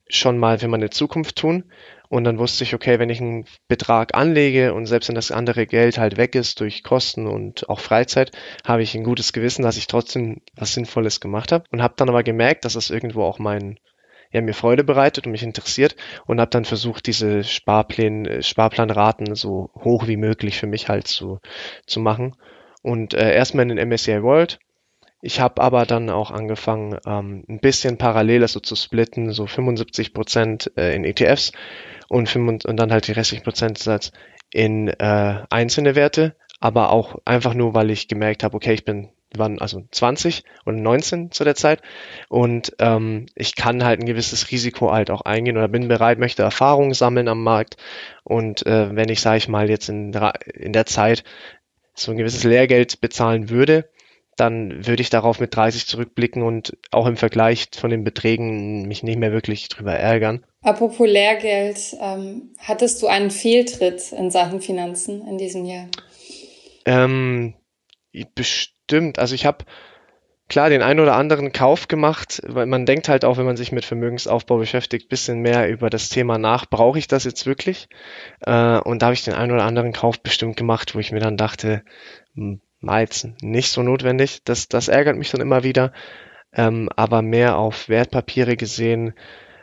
schon 0.09 0.39
mal 0.39 0.59
für 0.59 0.69
meine 0.69 0.91
Zukunft 0.91 1.37
tun. 1.37 1.65
Und 2.09 2.25
dann 2.25 2.39
wusste 2.39 2.65
ich, 2.65 2.75
okay, 2.75 2.99
wenn 2.99 3.11
ich 3.11 3.21
einen 3.21 3.47
Betrag 3.69 4.15
anlege 4.15 4.75
und 4.75 4.87
selbst 4.87 5.09
wenn 5.09 5.15
das 5.15 5.31
andere 5.31 5.67
Geld 5.67 5.99
halt 5.99 6.17
weg 6.17 6.35
ist 6.35 6.61
durch 6.61 6.83
Kosten 6.83 7.27
und 7.27 7.69
auch 7.69 7.81
Freizeit, 7.81 8.33
habe 8.65 8.83
ich 8.83 8.95
ein 8.95 9.05
gutes 9.05 9.33
Gewissen, 9.33 9.63
dass 9.63 9.77
ich 9.77 9.87
trotzdem 9.87 10.41
was 10.55 10.75
Sinnvolles 10.75 11.21
gemacht 11.21 11.53
habe. 11.53 11.65
Und 11.71 11.83
habe 11.83 11.95
dann 11.97 12.09
aber 12.09 12.23
gemerkt, 12.23 12.65
dass 12.65 12.75
das 12.75 12.91
irgendwo 12.91 13.23
auch 13.23 13.39
mein, 13.39 13.79
ja, 14.31 14.41
mir 14.41 14.55
Freude 14.55 14.85
bereitet 14.85 15.27
und 15.27 15.33
mich 15.33 15.43
interessiert 15.43 15.97
und 16.27 16.41
habe 16.41 16.51
dann 16.51 16.65
versucht, 16.65 17.07
diese 17.07 17.45
Sparpläne, 17.45 18.43
Sparplanraten 18.43 19.35
so 19.35 19.71
hoch 19.75 20.07
wie 20.07 20.17
möglich 20.17 20.59
für 20.59 20.67
mich 20.67 20.89
halt 20.89 21.07
zu, 21.07 21.41
zu 21.87 22.01
machen. 22.01 22.37
Und 22.83 23.15
äh, 23.15 23.35
erstmal 23.35 23.69
in 23.69 23.77
den 23.77 23.89
MSCI 23.89 24.23
World 24.23 24.59
ich 25.23 25.41
habe 25.41 25.63
aber 25.63 25.87
dann 25.87 26.11
auch 26.11 26.31
angefangen, 26.31 26.99
ähm, 27.07 27.45
ein 27.49 27.59
bisschen 27.59 27.99
parallel 27.99 28.47
so 28.47 28.61
zu 28.61 28.77
splitten, 28.77 29.33
so 29.33 29.47
75 29.47 30.13
Prozent 30.13 30.71
äh, 30.77 30.95
in 30.95 31.05
ETFs 31.05 31.53
und, 32.09 32.29
5, 32.29 32.65
und 32.65 32.77
dann 32.77 32.93
halt 32.93 33.07
die 33.09 33.13
restlichen 33.13 33.45
Prozentsatz 33.45 34.13
in 34.53 34.89
äh, 34.89 35.43
einzelne 35.51 35.95
Werte, 35.95 36.37
aber 36.61 36.91
auch 36.91 37.17
einfach 37.25 37.55
nur, 37.55 37.75
weil 37.75 37.91
ich 37.91 38.09
gemerkt 38.09 38.43
habe, 38.43 38.57
okay, 38.57 38.73
ich 38.73 38.85
bin 38.85 39.11
waren 39.39 39.61
also 39.61 39.85
20 39.91 40.45
und 40.65 40.83
19 40.83 41.31
zu 41.31 41.45
der 41.45 41.55
Zeit. 41.55 41.83
Und 42.29 42.75
ähm, 42.79 43.27
ich 43.35 43.57
kann 43.57 43.85
halt 43.85 44.01
ein 44.01 44.07
gewisses 44.07 44.51
Risiko 44.51 44.93
halt 44.93 45.11
auch 45.11 45.23
eingehen 45.23 45.57
oder 45.57 45.69
bin 45.69 45.89
bereit, 45.89 46.19
möchte 46.19 46.43
Erfahrungen 46.43 46.95
sammeln 46.95 47.29
am 47.29 47.43
Markt. 47.43 47.77
Und 48.25 48.67
äh, 48.67 48.95
wenn 48.95 49.09
ich, 49.09 49.21
sage 49.21 49.39
ich 49.39 49.49
mal, 49.49 49.69
jetzt 49.69 49.89
in, 49.89 50.13
in 50.55 50.73
der 50.73 50.87
Zeit 50.87 51.25
so 51.95 52.13
ein 52.13 52.19
gewisses 52.19 52.45
Lehrgeld 52.45 53.01
bezahlen 53.01 53.51
würde, 53.51 53.89
dann 54.37 54.87
würde 54.87 55.03
ich 55.03 55.11
darauf 55.11 55.41
mit 55.41 55.57
30 55.57 55.87
zurückblicken 55.87 56.43
und 56.43 56.77
auch 56.91 57.07
im 57.07 57.17
Vergleich 57.17 57.69
von 57.75 57.91
den 57.91 58.05
Beträgen 58.05 58.87
mich 58.87 59.03
nicht 59.03 59.19
mehr 59.19 59.33
wirklich 59.33 59.69
drüber 59.69 59.95
ärgern. 59.95 60.45
Apropos 60.63 61.09
Lehrgeld, 61.09 61.97
ähm, 62.01 62.55
hattest 62.59 63.03
du 63.03 63.07
einen 63.07 63.31
Fehltritt 63.31 64.13
in 64.13 64.31
Sachen 64.31 64.61
Finanzen 64.61 65.27
in 65.27 65.39
diesem 65.39 65.65
Jahr? 65.65 65.87
Ähm, 66.85 67.55
bestimmt. 68.35 69.19
Also 69.19 69.35
ich 69.35 69.47
habe 69.47 69.65
klar 70.49 70.69
den 70.71 70.83
ein 70.83 71.01
oder 71.01 71.17
anderen 71.17 71.53
Kauf 71.53 71.89
gemacht, 71.89 72.43
weil 72.47 72.67
man 72.67 72.87
denkt 72.87 73.09
halt 73.09 73.25
auch, 73.25 73.37
wenn 73.37 73.47
man 73.47 73.57
sich 73.57 73.73
mit 73.73 73.85
Vermögensaufbau 73.85 74.59
beschäftigt, 74.59 75.09
bisschen 75.09 75.41
mehr 75.41 75.69
über 75.69 75.91
das 75.91 76.09
Thema 76.09 76.39
nach, 76.39 76.67
brauche 76.67 76.99
ich 76.99 77.09
das 77.09 77.25
jetzt 77.25 77.47
wirklich? 77.47 77.89
Äh, 78.41 78.79
und 78.79 79.03
da 79.03 79.07
habe 79.07 79.15
ich 79.15 79.25
den 79.25 79.35
ein 79.35 79.51
oder 79.51 79.65
anderen 79.65 79.93
Kauf 79.93 80.21
bestimmt 80.21 80.57
gemacht, 80.57 80.95
wo 80.95 80.99
ich 80.99 81.13
mir 81.13 81.21
dann 81.21 81.37
dachte, 81.37 81.83
jetzt 82.81 83.29
nicht 83.43 83.71
so 83.71 83.83
notwendig. 83.83 84.43
Das, 84.45 84.69
das 84.69 84.89
ärgert 84.89 85.17
mich 85.17 85.31
dann 85.31 85.41
immer 85.41 85.63
wieder. 85.63 85.93
Ähm, 86.53 86.89
aber 86.97 87.23
mehr 87.23 87.59
auf 87.59 87.89
Wertpapiere 87.89 88.57
gesehen 88.57 89.15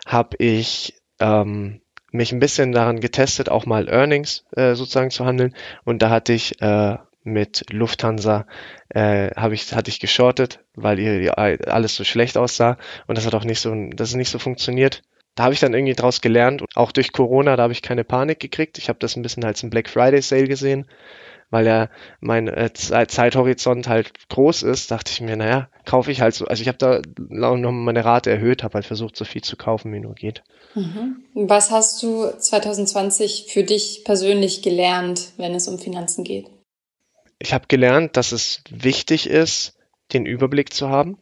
habe 0.05 0.37
ich 0.37 1.01
ähm, 1.19 1.81
mich 2.11 2.31
ein 2.31 2.39
bisschen 2.39 2.71
daran 2.71 2.99
getestet, 2.99 3.49
auch 3.49 3.65
mal 3.65 3.89
Earnings 3.89 4.45
äh, 4.55 4.75
sozusagen 4.75 5.09
zu 5.09 5.25
handeln. 5.25 5.55
Und 5.83 6.01
da 6.01 6.09
hatte 6.09 6.33
ich 6.33 6.61
äh, 6.61 6.97
mit 7.23 7.65
Lufthansa 7.71 8.45
äh, 8.89 9.31
habe 9.35 9.53
ich 9.53 9.73
hatte 9.73 9.89
ich 9.89 9.99
geschortet, 9.99 10.59
weil 10.75 10.99
ihr 10.99 11.37
alles 11.37 11.95
so 11.95 12.03
schlecht 12.03 12.37
aussah 12.37 12.77
und 13.07 13.17
das 13.17 13.25
hat 13.25 13.33
auch 13.33 13.45
nicht 13.45 13.61
so 13.61 13.73
das 13.91 14.09
ist 14.09 14.15
nicht 14.15 14.29
so 14.29 14.39
funktioniert. 14.39 15.01
Da 15.35 15.45
habe 15.45 15.53
ich 15.53 15.59
dann 15.59 15.73
irgendwie 15.73 15.95
draus 15.95 16.21
gelernt. 16.21 16.63
Auch 16.75 16.91
durch 16.91 17.11
Corona, 17.11 17.55
da 17.55 17.63
habe 17.63 17.73
ich 17.73 17.81
keine 17.81 18.03
Panik 18.03 18.39
gekriegt. 18.39 18.77
Ich 18.77 18.87
habe 18.87 18.99
das 18.99 19.15
ein 19.15 19.23
bisschen 19.23 19.43
als 19.43 19.63
ein 19.63 19.71
Black 19.71 19.89
Friday 19.89 20.21
Sale 20.21 20.47
gesehen 20.47 20.85
weil 21.53 21.67
ja 21.67 21.89
mein 22.19 22.47
äh, 22.47 22.73
Zeithorizont 22.73 23.87
halt 23.87 24.11
groß 24.29 24.63
ist, 24.63 24.89
dachte 24.89 25.11
ich 25.11 25.21
mir, 25.21 25.37
naja, 25.37 25.69
kaufe 25.85 26.11
ich 26.11 26.19
halt 26.19 26.33
so. 26.33 26.47
Also 26.47 26.63
ich 26.63 26.67
habe 26.67 26.79
da 26.79 27.01
noch 27.15 27.71
meine 27.71 28.03
Rate 28.03 28.31
erhöht, 28.31 28.63
habe 28.63 28.73
halt 28.73 28.85
versucht, 28.85 29.15
so 29.15 29.23
viel 29.23 29.43
zu 29.43 29.55
kaufen, 29.55 29.93
wie 29.93 29.99
nur 29.99 30.15
geht. 30.15 30.43
Mhm. 30.73 31.23
Was 31.35 31.69
hast 31.69 32.01
du 32.01 32.27
2020 32.27 33.45
für 33.49 33.63
dich 33.63 34.01
persönlich 34.03 34.63
gelernt, 34.63 35.33
wenn 35.37 35.53
es 35.53 35.67
um 35.67 35.77
Finanzen 35.77 36.23
geht? 36.23 36.49
Ich 37.37 37.53
habe 37.53 37.67
gelernt, 37.67 38.17
dass 38.17 38.31
es 38.31 38.63
wichtig 38.71 39.29
ist, 39.29 39.77
den 40.11 40.25
Überblick 40.25 40.73
zu 40.73 40.89
haben. 40.89 41.19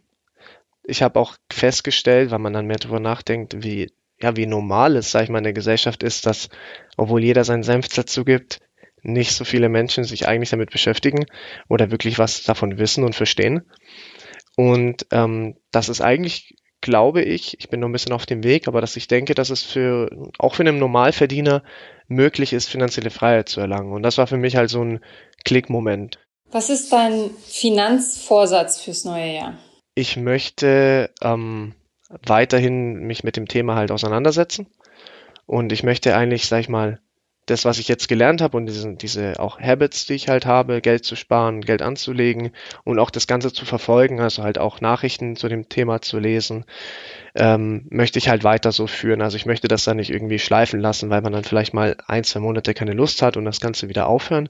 Ich 0.86 1.04
habe 1.04 1.20
auch 1.20 1.36
festgestellt, 1.52 2.32
weil 2.32 2.40
man 2.40 2.54
dann 2.54 2.68
mehr 2.68 2.78
darüber 2.78 3.02
nachdenkt, 3.02 3.64
wie 3.64 3.92
ja, 4.22 4.38
wie 4.38 4.46
normal 4.46 4.96
es, 4.96 5.12
sag 5.12 5.24
ich 5.24 5.30
mal, 5.30 5.40
in 5.40 5.46
der 5.46 5.54
Gesellschaft 5.54 6.04
ist, 6.04 6.28
dass, 6.28 6.50
obwohl 6.96 7.24
jeder 7.24 7.44
seinen 7.44 7.64
Senf 7.64 7.88
dazu 7.88 8.24
gibt, 8.24 8.60
nicht 9.02 9.34
so 9.34 9.46
viele 9.46 9.70
Menschen 9.70 10.04
sich 10.04 10.28
eigentlich 10.28 10.52
damit 10.52 10.72
beschäftigen 10.72 11.26
oder 11.68 11.92
wirklich 11.92 12.20
was 12.20 12.44
davon 12.44 12.78
wissen 12.78 13.04
und 13.04 13.16
verstehen. 13.16 13.64
Und 14.56 15.08
ähm, 15.12 15.56
das 15.72 15.90
ist 15.90 16.02
eigentlich, 16.02 16.56
glaube 16.82 17.22
ich, 17.22 17.60
ich 17.60 17.70
bin 17.70 17.80
noch 17.80 17.88
ein 17.88 17.94
bisschen 17.94 18.14
auf 18.14 18.26
dem 18.26 18.44
Weg, 18.44 18.68
aber 18.68 18.82
dass 18.82 18.96
ich 18.96 19.08
denke, 19.08 19.34
dass 19.34 19.50
es 19.50 19.64
für 19.64 20.10
auch 20.38 20.56
für 20.56 20.64
einen 20.64 20.80
Normalverdiener 20.80 21.64
möglich 22.08 22.54
ist, 22.54 22.70
finanzielle 22.70 23.10
Freiheit 23.10 23.50
zu 23.50 23.62
erlangen. 23.62 23.94
Und 23.94 24.04
das 24.04 24.18
war 24.18 24.28
für 24.28 24.38
mich 24.38 24.56
halt 24.56 24.70
so 24.70 24.84
ein 24.84 25.00
Klickmoment. 25.46 26.20
Was 26.52 26.70
ist 26.70 26.92
dein 26.92 27.30
Finanzvorsatz 27.48 28.82
fürs 28.82 29.06
neue 29.06 29.34
Jahr? 29.34 29.58
Ich 29.96 30.18
möchte 30.18 31.10
ähm, 31.22 31.74
weiterhin 32.26 32.96
mich 33.06 33.24
mit 33.24 33.38
dem 33.38 33.48
Thema 33.48 33.76
halt 33.76 33.92
auseinandersetzen. 33.92 34.68
Und 35.46 35.72
ich 35.72 35.84
möchte 35.84 36.16
eigentlich, 36.16 36.46
sag 36.46 36.60
ich 36.60 36.70
mal, 36.70 37.00
das, 37.46 37.66
was 37.66 37.80
ich 37.80 37.88
jetzt 37.88 38.08
gelernt 38.08 38.42
habe 38.42 38.56
und 38.58 38.68
diese, 38.68 38.94
diese 38.96 39.40
auch 39.40 39.60
Habits, 39.60 40.06
die 40.06 40.14
ich 40.14 40.30
halt 40.30 40.46
habe, 40.46 40.82
Geld 40.82 41.04
zu 41.04 41.16
sparen, 41.16 41.62
Geld 41.62 41.82
anzulegen 41.82 42.52
und 42.84 43.00
auch 43.00 43.10
das 43.10 43.28
Ganze 43.28 43.52
zu 43.52 43.66
verfolgen, 43.66 44.20
also 44.20 44.44
halt 44.44 44.58
auch 44.58 44.80
Nachrichten 44.80 45.36
zu 45.36 45.50
dem 45.50 45.68
Thema 45.68 46.02
zu 46.02 46.20
lesen, 46.20 46.66
ähm, 47.36 47.88
möchte 47.90 48.20
ich 48.20 48.30
halt 48.30 48.44
weiter 48.44 48.72
so 48.72 48.88
führen. 48.88 49.22
Also 49.22 49.38
ich 49.38 49.46
möchte 49.46 49.68
das 49.68 49.84
dann 49.84 49.98
nicht 49.98 50.12
irgendwie 50.12 50.40
schleifen 50.40 50.80
lassen, 50.80 51.10
weil 51.10 51.22
man 51.22 51.34
dann 51.34 51.44
vielleicht 51.44 51.74
mal 51.74 51.96
ein, 52.08 52.24
zwei 52.24 52.40
Monate 52.40 52.74
keine 52.74 52.94
Lust 52.94 53.22
hat 53.22 53.38
und 53.38 53.46
das 53.46 53.60
Ganze 53.60 53.90
wieder 53.90 54.08
aufhören 54.08 54.50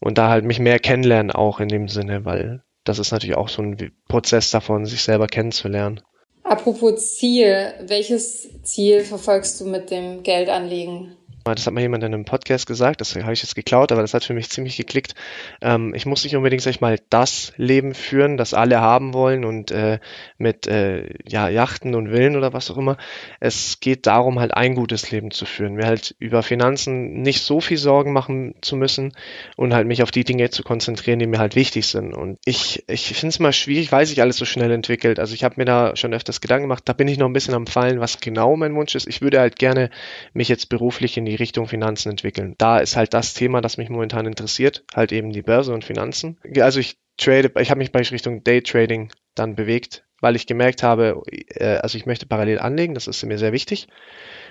und 0.00 0.16
da 0.16 0.28
halt 0.28 0.44
mich 0.44 0.60
mehr 0.60 0.78
kennenlernen 0.78 1.32
auch 1.32 1.60
in 1.60 1.68
dem 1.68 1.88
Sinne, 1.88 2.24
weil 2.24 2.62
das 2.84 2.98
ist 2.98 3.12
natürlich 3.12 3.36
auch 3.36 3.48
so 3.48 3.62
ein 3.62 3.92
Prozess 4.08 4.50
davon, 4.50 4.86
sich 4.86 5.02
selber 5.02 5.26
kennenzulernen. 5.26 6.00
Apropos 6.42 7.16
Ziel, 7.16 7.74
welches 7.86 8.62
Ziel 8.62 9.02
verfolgst 9.02 9.60
du 9.60 9.66
mit 9.66 9.90
dem 9.90 10.22
Geldanlegen? 10.22 11.16
Das 11.44 11.66
hat 11.66 11.72
mal 11.72 11.80
jemand 11.80 12.04
in 12.04 12.12
einem 12.12 12.24
Podcast 12.24 12.66
gesagt, 12.66 13.00
das 13.00 13.16
habe 13.16 13.32
ich 13.32 13.42
jetzt 13.42 13.54
geklaut, 13.54 13.92
aber 13.92 14.02
das 14.02 14.12
hat 14.12 14.24
für 14.24 14.34
mich 14.34 14.50
ziemlich 14.50 14.76
geklickt. 14.76 15.14
Ähm, 15.62 15.94
ich 15.94 16.04
muss 16.04 16.22
nicht 16.24 16.36
unbedingt, 16.36 16.62
sag 16.62 16.70
ich 16.70 16.80
mal, 16.80 16.98
das 17.08 17.52
Leben 17.56 17.94
führen, 17.94 18.36
das 18.36 18.52
alle 18.52 18.80
haben 18.80 19.14
wollen 19.14 19.44
und 19.44 19.70
äh, 19.70 20.00
mit 20.36 20.66
äh, 20.66 21.08
ja, 21.26 21.48
Yachten 21.48 21.94
und 21.94 22.10
Villen 22.10 22.36
oder 22.36 22.52
was 22.52 22.70
auch 22.70 22.76
immer. 22.76 22.98
Es 23.40 23.80
geht 23.80 24.06
darum, 24.06 24.38
halt 24.38 24.54
ein 24.54 24.74
gutes 24.74 25.10
Leben 25.10 25.30
zu 25.30 25.46
führen. 25.46 25.74
Mir 25.74 25.86
halt 25.86 26.14
über 26.18 26.42
Finanzen 26.42 27.22
nicht 27.22 27.42
so 27.42 27.60
viel 27.60 27.78
Sorgen 27.78 28.12
machen 28.12 28.54
zu 28.60 28.76
müssen 28.76 29.12
und 29.56 29.72
halt 29.72 29.86
mich 29.86 30.02
auf 30.02 30.10
die 30.10 30.24
Dinge 30.24 30.50
zu 30.50 30.62
konzentrieren, 30.62 31.18
die 31.18 31.26
mir 31.26 31.38
halt 31.38 31.56
wichtig 31.56 31.86
sind. 31.86 32.12
Und 32.12 32.38
ich, 32.44 32.84
ich 32.86 33.08
finde 33.08 33.28
es 33.28 33.38
mal 33.38 33.52
schwierig, 33.52 33.92
weil 33.92 34.04
sich 34.04 34.20
alles 34.20 34.36
so 34.36 34.44
schnell 34.44 34.70
entwickelt. 34.70 35.18
Also 35.18 35.34
ich 35.34 35.42
habe 35.44 35.54
mir 35.56 35.64
da 35.64 35.96
schon 35.96 36.12
öfters 36.12 36.40
Gedanken 36.42 36.64
gemacht, 36.64 36.82
da 36.84 36.92
bin 36.92 37.08
ich 37.08 37.18
noch 37.18 37.26
ein 37.26 37.32
bisschen 37.32 37.54
am 37.54 37.66
Fallen, 37.66 38.00
was 38.00 38.20
genau 38.20 38.56
mein 38.56 38.74
Wunsch 38.74 38.94
ist. 38.94 39.08
Ich 39.08 39.22
würde 39.22 39.40
halt 39.40 39.58
gerne 39.58 39.90
mich 40.34 40.48
jetzt 40.48 40.68
beruflich 40.68 41.16
in 41.16 41.24
die 41.24 41.29
Richtung 41.34 41.66
Finanzen 41.66 42.10
entwickeln. 42.10 42.54
Da 42.58 42.78
ist 42.78 42.96
halt 42.96 43.14
das 43.14 43.34
Thema, 43.34 43.60
das 43.60 43.76
mich 43.76 43.88
momentan 43.88 44.26
interessiert, 44.26 44.84
halt 44.94 45.12
eben 45.12 45.30
die 45.30 45.42
Börse 45.42 45.72
und 45.72 45.84
Finanzen. 45.84 46.38
Also 46.60 46.80
ich 46.80 46.98
trade, 47.16 47.52
ich 47.60 47.70
habe 47.70 47.78
mich 47.78 47.92
bei 47.92 48.00
Richtung 48.00 48.42
Daytrading 48.44 49.12
dann 49.34 49.54
bewegt, 49.54 50.04
weil 50.20 50.36
ich 50.36 50.46
gemerkt 50.46 50.82
habe, 50.82 51.22
äh, 51.30 51.76
also 51.76 51.96
ich 51.96 52.06
möchte 52.06 52.26
parallel 52.26 52.58
anlegen, 52.58 52.94
das 52.94 53.06
ist 53.06 53.24
mir 53.24 53.38
sehr 53.38 53.52
wichtig. 53.52 53.88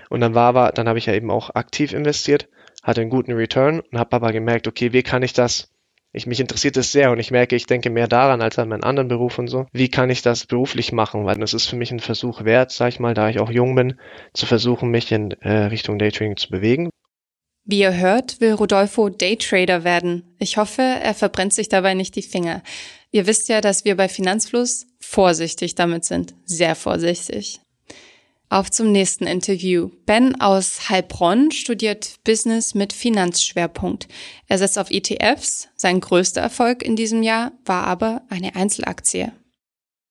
Und 0.09 0.21
dann 0.21 0.35
war 0.35 0.49
aber, 0.49 0.71
dann 0.71 0.87
habe 0.87 0.99
ich 0.99 1.05
ja 1.05 1.13
eben 1.13 1.31
auch 1.31 1.55
aktiv 1.55 1.93
investiert, 1.93 2.47
hatte 2.83 3.01
einen 3.01 3.09
guten 3.09 3.33
Return 3.33 3.79
und 3.79 3.99
habe 3.99 4.15
aber 4.15 4.31
gemerkt, 4.31 4.67
okay, 4.67 4.93
wie 4.93 5.03
kann 5.03 5.23
ich 5.23 5.33
das 5.33 5.71
ich, 6.11 6.25
mich 6.25 6.39
interessiert 6.39 6.75
es 6.77 6.91
sehr 6.91 7.11
und 7.11 7.19
ich 7.19 7.31
merke, 7.31 7.55
ich 7.55 7.67
denke 7.67 7.89
mehr 7.89 8.07
daran 8.07 8.41
als 8.41 8.57
an 8.57 8.69
meinen 8.69 8.83
anderen 8.83 9.09
Beruf 9.09 9.37
und 9.37 9.47
so. 9.47 9.67
Wie 9.71 9.89
kann 9.89 10.09
ich 10.09 10.21
das 10.21 10.45
beruflich 10.45 10.91
machen? 10.91 11.25
Weil 11.25 11.37
das 11.37 11.53
ist 11.53 11.67
für 11.67 11.75
mich 11.75 11.91
ein 11.91 11.99
Versuch 11.99 12.43
wert, 12.43 12.71
sag 12.71 12.89
ich 12.89 12.99
mal, 12.99 13.13
da 13.13 13.29
ich 13.29 13.39
auch 13.39 13.51
jung 13.51 13.75
bin, 13.75 13.99
zu 14.33 14.45
versuchen, 14.45 14.89
mich 14.89 15.11
in 15.11 15.31
äh, 15.41 15.65
Richtung 15.65 15.99
Daytrading 15.99 16.37
zu 16.37 16.49
bewegen. 16.49 16.89
Wie 17.63 17.81
ihr 17.81 17.95
hört, 17.95 18.41
will 18.41 18.53
Rodolfo 18.53 19.09
Daytrader 19.09 19.83
werden. 19.83 20.35
Ich 20.39 20.57
hoffe, 20.57 20.81
er 20.81 21.13
verbrennt 21.13 21.53
sich 21.53 21.69
dabei 21.69 21.93
nicht 21.93 22.15
die 22.15 22.23
Finger. 22.23 22.63
Ihr 23.11 23.27
wisst 23.27 23.47
ja, 23.47 23.61
dass 23.61 23.85
wir 23.85 23.95
bei 23.95 24.09
Finanzfluss 24.09 24.87
vorsichtig 24.99 25.75
damit 25.75 26.05
sind. 26.05 26.33
Sehr 26.45 26.73
vorsichtig. 26.73 27.61
Auf 28.51 28.71
zum 28.71 28.91
nächsten 28.91 29.27
Interview. 29.27 29.91
Ben 30.07 30.41
aus 30.41 30.89
Heilbronn 30.89 31.51
studiert 31.51 32.15
Business 32.23 32.73
mit 32.73 32.93
Finanzschwerpunkt. 32.93 34.07
Er 34.47 34.57
setzt 34.57 34.79
auf 34.79 34.89
ETFs. 34.89 35.69
Sein 35.75 35.99
größter 35.99 36.41
Erfolg 36.41 36.81
in 36.81 36.95
diesem 36.95 37.21
Jahr 37.21 37.51
war 37.65 37.85
aber 37.85 38.23
eine 38.27 38.55
Einzelaktie. 38.55 39.31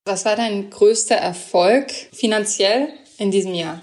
Was 0.04 0.24
war 0.24 0.36
dein 0.36 0.70
größter 0.70 1.16
Erfolg 1.16 1.90
finanziell 1.90 2.90
in 3.18 3.32
diesem 3.32 3.54
Jahr? 3.54 3.82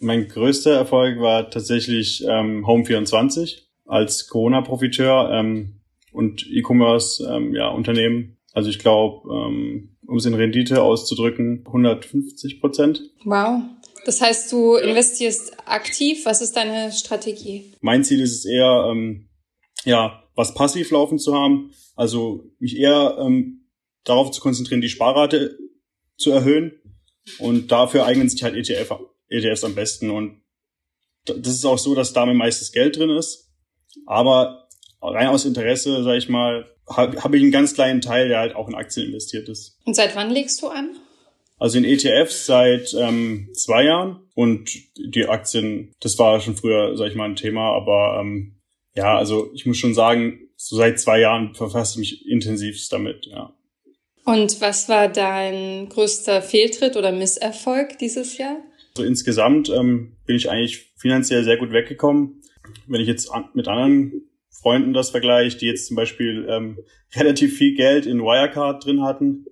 Mein 0.00 0.28
größter 0.28 0.72
Erfolg 0.72 1.20
war 1.20 1.50
tatsächlich 1.50 2.24
ähm, 2.24 2.64
Home24 2.64 3.64
als 3.84 4.28
Corona-Profiteur 4.28 5.30
ähm, 5.30 5.80
und 6.10 6.46
E-Commerce-Unternehmen. 6.50 7.54
Ja, 7.54 7.68
Unternehmen. 7.68 8.38
also 8.54 8.70
ich 8.70 8.78
glaube, 8.78 9.28
ähm, 9.30 9.90
um 10.06 10.16
es 10.16 10.26
in 10.26 10.34
Rendite 10.34 10.82
auszudrücken, 10.82 11.64
150 11.66 12.60
Prozent. 12.60 13.02
Wow. 13.24 13.62
Das 14.04 14.20
heißt, 14.20 14.50
du 14.52 14.76
investierst 14.76 15.52
aktiv. 15.66 16.24
Was 16.24 16.40
ist 16.40 16.56
deine 16.56 16.92
Strategie? 16.92 17.74
Mein 17.80 18.04
Ziel 18.04 18.20
ist 18.20 18.34
es 18.38 18.44
eher, 18.44 18.88
ähm, 18.90 19.28
ja, 19.84 20.24
was 20.34 20.54
passiv 20.54 20.90
laufen 20.90 21.18
zu 21.18 21.34
haben. 21.34 21.72
Also 21.96 22.44
mich 22.58 22.76
eher 22.76 23.18
ähm, 23.20 23.68
darauf 24.04 24.30
zu 24.30 24.40
konzentrieren, 24.40 24.80
die 24.80 24.88
Sparrate 24.88 25.58
zu 26.16 26.30
erhöhen. 26.30 26.72
Und 27.38 27.70
dafür 27.70 28.06
eignen 28.06 28.28
sich 28.28 28.42
halt 28.42 28.56
ETF, 28.56 28.94
ETFs 29.28 29.64
am 29.64 29.74
besten. 29.74 30.10
Und 30.10 30.42
das 31.24 31.54
ist 31.54 31.64
auch 31.64 31.78
so, 31.78 31.94
dass 31.94 32.12
da 32.12 32.26
mein 32.26 32.36
meistes 32.36 32.72
Geld 32.72 32.96
drin 32.96 33.10
ist. 33.10 33.50
Aber 34.06 34.68
rein 35.00 35.28
aus 35.28 35.44
Interesse, 35.44 36.02
sage 36.02 36.18
ich 36.18 36.28
mal, 36.28 36.66
habe 36.88 37.22
hab 37.22 37.34
ich 37.34 37.42
einen 37.42 37.52
ganz 37.52 37.74
kleinen 37.74 38.00
Teil, 38.00 38.28
der 38.28 38.38
halt 38.38 38.54
auch 38.54 38.68
in 38.68 38.74
Aktien 38.74 39.06
investiert 39.06 39.48
ist. 39.48 39.78
Und 39.84 39.94
seit 39.94 40.16
wann 40.16 40.30
legst 40.30 40.60
du 40.62 40.68
an? 40.68 40.96
Also 41.60 41.76
in 41.76 41.84
ETFs 41.84 42.46
seit 42.46 42.94
ähm, 42.94 43.50
zwei 43.52 43.84
Jahren 43.84 44.20
und 44.34 44.70
die 44.96 45.26
Aktien, 45.26 45.94
das 46.00 46.18
war 46.18 46.40
schon 46.40 46.56
früher, 46.56 46.96
sag 46.96 47.08
ich 47.08 47.14
mal, 47.14 47.28
ein 47.28 47.36
Thema, 47.36 47.76
aber 47.76 48.18
ähm, 48.20 48.56
ja, 48.96 49.16
also 49.16 49.50
ich 49.54 49.66
muss 49.66 49.76
schon 49.76 49.92
sagen, 49.92 50.40
so 50.56 50.76
seit 50.76 50.98
zwei 50.98 51.20
Jahren 51.20 51.54
verfasse 51.54 52.00
ich 52.00 52.12
mich 52.12 52.28
intensivst 52.28 52.90
damit, 52.90 53.26
ja. 53.26 53.54
Und 54.24 54.60
was 54.62 54.88
war 54.88 55.08
dein 55.08 55.88
größter 55.90 56.40
Fehltritt 56.40 56.96
oder 56.96 57.12
Misserfolg 57.12 57.98
dieses 57.98 58.38
Jahr? 58.38 58.56
So 58.96 59.04
insgesamt 59.04 59.68
ähm, 59.68 60.16
bin 60.24 60.36
ich 60.36 60.50
eigentlich 60.50 60.92
finanziell 60.96 61.44
sehr 61.44 61.58
gut 61.58 61.72
weggekommen. 61.72 62.40
Wenn 62.86 63.02
ich 63.02 63.08
jetzt 63.08 63.30
an, 63.30 63.50
mit 63.52 63.68
anderen 63.68 64.22
Freunden 64.50 64.94
das 64.94 65.10
vergleiche, 65.10 65.58
die 65.58 65.66
jetzt 65.66 65.88
zum 65.88 65.96
Beispiel 65.96 66.46
ähm, 66.48 66.78
relativ 67.14 67.58
viel 67.58 67.74
Geld 67.74 68.06
in 68.06 68.20
Wirecard 68.20 68.84
drin 68.84 69.02
hatten, 69.02 69.44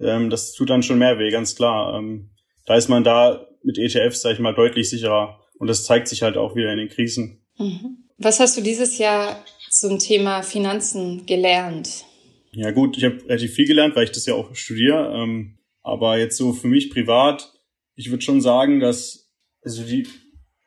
ähm, 0.00 0.30
das 0.30 0.52
tut 0.52 0.70
dann 0.70 0.82
schon 0.82 0.98
mehr 0.98 1.18
weh, 1.18 1.30
ganz 1.30 1.56
klar. 1.56 1.98
Ähm, 1.98 2.30
da 2.66 2.76
ist 2.76 2.88
man 2.88 3.04
da 3.04 3.46
mit 3.62 3.78
ETFs, 3.78 4.22
sag 4.22 4.32
ich 4.32 4.38
mal, 4.38 4.54
deutlich 4.54 4.88
sicherer. 4.88 5.40
Und 5.58 5.68
das 5.68 5.84
zeigt 5.84 6.08
sich 6.08 6.22
halt 6.22 6.36
auch 6.36 6.54
wieder 6.54 6.72
in 6.72 6.78
den 6.78 6.88
Krisen. 6.88 7.44
Mhm. 7.58 8.04
Was 8.18 8.40
hast 8.40 8.56
du 8.56 8.60
dieses 8.60 8.98
Jahr 8.98 9.44
zum 9.70 9.98
Thema 9.98 10.42
Finanzen 10.42 11.26
gelernt? 11.26 12.04
Ja 12.52 12.70
gut, 12.70 12.96
ich 12.96 13.04
habe 13.04 13.22
relativ 13.24 13.54
viel 13.54 13.66
gelernt, 13.66 13.94
weil 13.96 14.04
ich 14.04 14.12
das 14.12 14.26
ja 14.26 14.34
auch 14.34 14.54
studiere. 14.54 15.14
Ähm, 15.14 15.58
aber 15.82 16.18
jetzt 16.18 16.36
so 16.36 16.52
für 16.52 16.68
mich 16.68 16.90
privat, 16.90 17.52
ich 17.94 18.10
würde 18.10 18.22
schon 18.22 18.40
sagen, 18.40 18.80
dass 18.80 19.30
also 19.62 19.82
die 19.82 20.06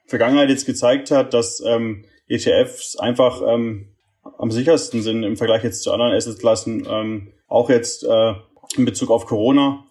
Vergangenheit 0.08 0.50
jetzt 0.50 0.65
gezeigt 0.65 1.12
hat, 1.12 1.34
dass 1.34 1.62
ähm, 1.65 2.05
ETFs 2.27 2.96
einfach 2.98 3.41
ähm, 3.48 3.96
am 4.38 4.51
sichersten 4.51 5.01
sind 5.01 5.24
im 5.24 5.38
Vergleich 5.38 5.63
jetzt 5.63 5.84
zu 5.84 5.91
anderen 5.91 6.13
Assetklassen. 6.13 6.88
Ähm, 6.89 7.34
auch 7.48 7.70
jetzt 7.70 8.03
äh, 8.03 8.34
in 8.77 8.86
Bezug 8.86 9.10
auf 9.10 9.25
Corona. 9.25 9.86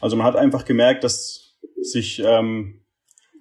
Also 0.00 0.16
man 0.16 0.26
hat 0.26 0.36
einfach 0.36 0.64
gemerkt, 0.64 1.04
dass 1.04 1.56
sich 1.80 2.22
ähm, 2.24 2.80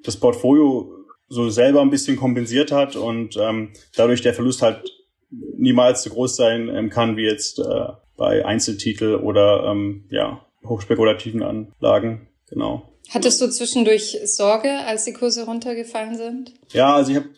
das 0.04 0.18
Portfolio 0.18 0.94
so 1.30 1.50
selber 1.50 1.82
ein 1.82 1.90
bisschen 1.90 2.16
kompensiert 2.16 2.72
hat 2.72 2.96
und 2.96 3.36
ähm, 3.38 3.74
dadurch 3.96 4.22
der 4.22 4.34
Verlust 4.34 4.62
halt 4.62 4.90
niemals 5.30 6.04
so 6.04 6.10
groß 6.10 6.36
sein 6.36 6.70
ähm, 6.70 6.90
kann 6.90 7.18
wie 7.18 7.26
jetzt 7.26 7.60
äh, 7.60 7.88
bei 8.16 8.46
Einzeltitel 8.46 9.16
oder 9.16 9.66
ähm, 9.70 10.06
ja 10.10 10.46
hochspekulativen 10.66 11.44
Anlagen. 11.44 12.28
Genau. 12.50 12.94
Hattest 13.10 13.42
du 13.42 13.50
zwischendurch 13.50 14.18
Sorge, 14.26 14.70
als 14.86 15.06
die 15.06 15.14
Kurse 15.14 15.46
runtergefallen 15.46 16.18
sind? 16.18 16.54
Ja, 16.72 16.96
also 16.96 17.12
ich 17.12 17.18
habe 17.18 17.30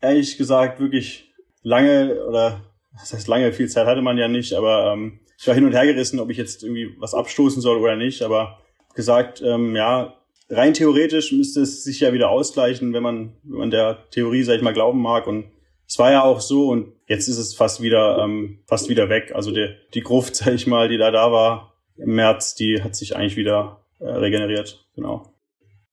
ehrlich 0.00 0.36
gesagt 0.36 0.80
wirklich 0.80 1.32
lange 1.62 2.24
oder 2.26 2.64
das 2.98 3.12
heißt 3.12 3.28
lange, 3.28 3.52
viel 3.52 3.68
Zeit 3.68 3.86
hatte 3.86 4.02
man 4.02 4.18
ja 4.18 4.28
nicht, 4.28 4.54
aber 4.54 4.92
ähm, 4.92 5.20
ich 5.38 5.46
war 5.46 5.54
hin 5.54 5.64
und 5.64 5.72
her 5.72 5.86
gerissen, 5.86 6.20
ob 6.20 6.30
ich 6.30 6.36
jetzt 6.36 6.62
irgendwie 6.62 6.94
was 6.98 7.14
abstoßen 7.14 7.60
soll 7.60 7.78
oder 7.78 7.96
nicht, 7.96 8.22
aber 8.22 8.58
gesagt, 8.94 9.42
ähm, 9.42 9.76
ja, 9.76 10.14
rein 10.50 10.74
theoretisch 10.74 11.32
müsste 11.32 11.60
es 11.60 11.84
sich 11.84 12.00
ja 12.00 12.12
wieder 12.12 12.30
ausgleichen, 12.30 12.92
wenn 12.92 13.02
man, 13.02 13.36
wenn 13.42 13.58
man 13.58 13.70
der 13.70 14.08
Theorie, 14.10 14.42
sag 14.42 14.56
ich 14.56 14.62
mal, 14.62 14.72
glauben 14.72 15.00
mag. 15.00 15.26
Und 15.26 15.46
es 15.86 15.98
war 15.98 16.10
ja 16.10 16.22
auch 16.22 16.40
so 16.40 16.68
und 16.68 16.92
jetzt 17.06 17.28
ist 17.28 17.38
es 17.38 17.54
fast 17.54 17.82
wieder, 17.82 18.18
ähm, 18.18 18.60
fast 18.66 18.88
wieder 18.88 19.08
weg. 19.08 19.32
Also 19.34 19.50
die, 19.50 19.68
die 19.94 20.02
Gruft, 20.02 20.36
sag 20.36 20.54
ich 20.54 20.66
mal, 20.66 20.88
die 20.88 20.98
da 20.98 21.10
da 21.10 21.32
war 21.32 21.74
im 21.96 22.14
März, 22.14 22.54
die 22.54 22.82
hat 22.82 22.94
sich 22.94 23.16
eigentlich 23.16 23.36
wieder 23.36 23.84
äh, 24.00 24.06
regeneriert. 24.06 24.86
Genau. 24.94 25.32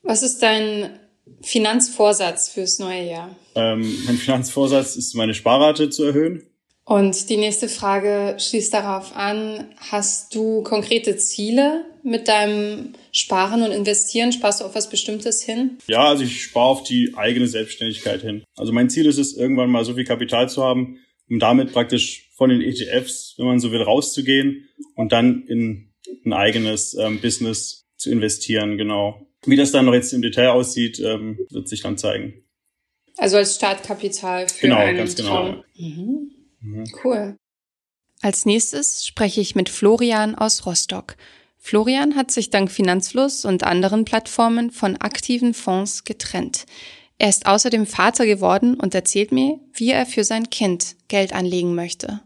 Was 0.02 0.22
ist 0.22 0.42
dein 0.42 1.00
Finanzvorsatz 1.42 2.50
fürs 2.50 2.80
neue 2.80 3.10
Jahr? 3.10 3.36
Ähm, 3.56 3.82
mein 4.06 4.18
Finanzvorsatz 4.18 4.96
ist, 4.98 5.14
meine 5.14 5.34
Sparrate 5.34 5.90
zu 5.90 6.04
erhöhen. 6.04 6.44
Und 6.86 7.30
die 7.30 7.38
nächste 7.38 7.70
Frage 7.70 8.36
schließt 8.38 8.74
darauf 8.74 9.16
an, 9.16 9.74
hast 9.78 10.36
du 10.36 10.64
konkrete 10.64 11.16
Ziele 11.16 11.86
mit 12.04 12.28
deinem 12.28 12.94
Sparen 13.14 13.64
und 13.64 13.72
Investieren? 13.72 14.34
Sparst 14.34 14.60
du 14.60 14.66
auf 14.66 14.76
was 14.76 14.90
Bestimmtes 14.90 15.42
hin? 15.44 15.78
Ja, 15.88 16.10
also 16.10 16.24
ich 16.24 16.44
spare 16.44 16.68
auf 16.68 16.84
die 16.84 17.14
eigene 17.16 17.48
Selbstständigkeit 17.48 18.22
hin. 18.22 18.44
Also 18.58 18.74
mein 18.74 18.90
Ziel 18.90 19.06
ist 19.06 19.18
es, 19.18 19.38
irgendwann 19.38 19.70
mal 19.70 19.86
so 19.86 19.94
viel 19.94 20.04
Kapital 20.04 20.50
zu 20.50 20.62
haben, 20.62 21.00
um 21.30 21.40
damit 21.40 21.72
praktisch 21.72 22.30
von 22.36 22.50
den 22.50 22.62
ETFs, 22.62 23.36
wenn 23.38 23.46
man 23.46 23.60
so 23.60 23.72
will, 23.72 23.82
rauszugehen 23.82 24.68
und 24.96 25.14
dann 25.14 25.44
in 25.48 25.94
ein 26.26 26.34
eigenes 26.34 26.96
ähm, 26.96 27.22
Business 27.22 27.86
zu 27.96 28.12
investieren, 28.12 28.78
genau. 28.78 29.26
Wie 29.46 29.56
das 29.56 29.72
dann 29.72 29.86
noch 29.86 29.94
jetzt 29.94 30.12
im 30.12 30.22
Detail 30.22 30.50
aussieht, 30.50 31.00
ähm, 31.00 31.40
wird 31.50 31.70
sich 31.70 31.82
dann 31.82 31.98
zeigen. 31.98 32.44
Also 33.18 33.38
als 33.38 33.56
Startkapital 33.56 34.50
für 34.50 34.68
genau, 34.68 34.78
einen 34.78 34.98
ganz 34.98 35.16
genau. 35.16 35.30
Traum. 35.30 35.64
Mhm. 35.78 36.33
Mhm. 36.64 36.86
Cool. 37.04 37.38
Als 38.22 38.46
nächstes 38.46 39.06
spreche 39.06 39.42
ich 39.42 39.54
mit 39.54 39.70
Florian 39.70 40.36
aus 40.36 40.66
Rostock. 40.66 41.18
Florian 41.58 42.16
hat 42.16 42.32
sich 42.32 42.50
dank 42.50 42.72
Finanzfluss 42.72 43.46
und 43.46 43.64
anderen 43.64 44.06
Plattformen 44.06 44.72
von 44.72 44.98
aktiven 44.98 45.54
Fonds 45.54 46.04
getrennt. 46.04 46.66
Er 47.18 47.30
ist 47.30 47.46
außerdem 47.46 47.86
Vater 47.86 48.26
geworden 48.26 48.76
und 48.76 48.96
erzählt 48.96 49.32
mir, 49.32 49.60
wie 49.74 49.92
er 49.92 50.06
für 50.06 50.24
sein 50.24 50.50
Kind 50.50 50.96
Geld 51.08 51.34
anlegen 51.34 51.76
möchte. 51.76 52.22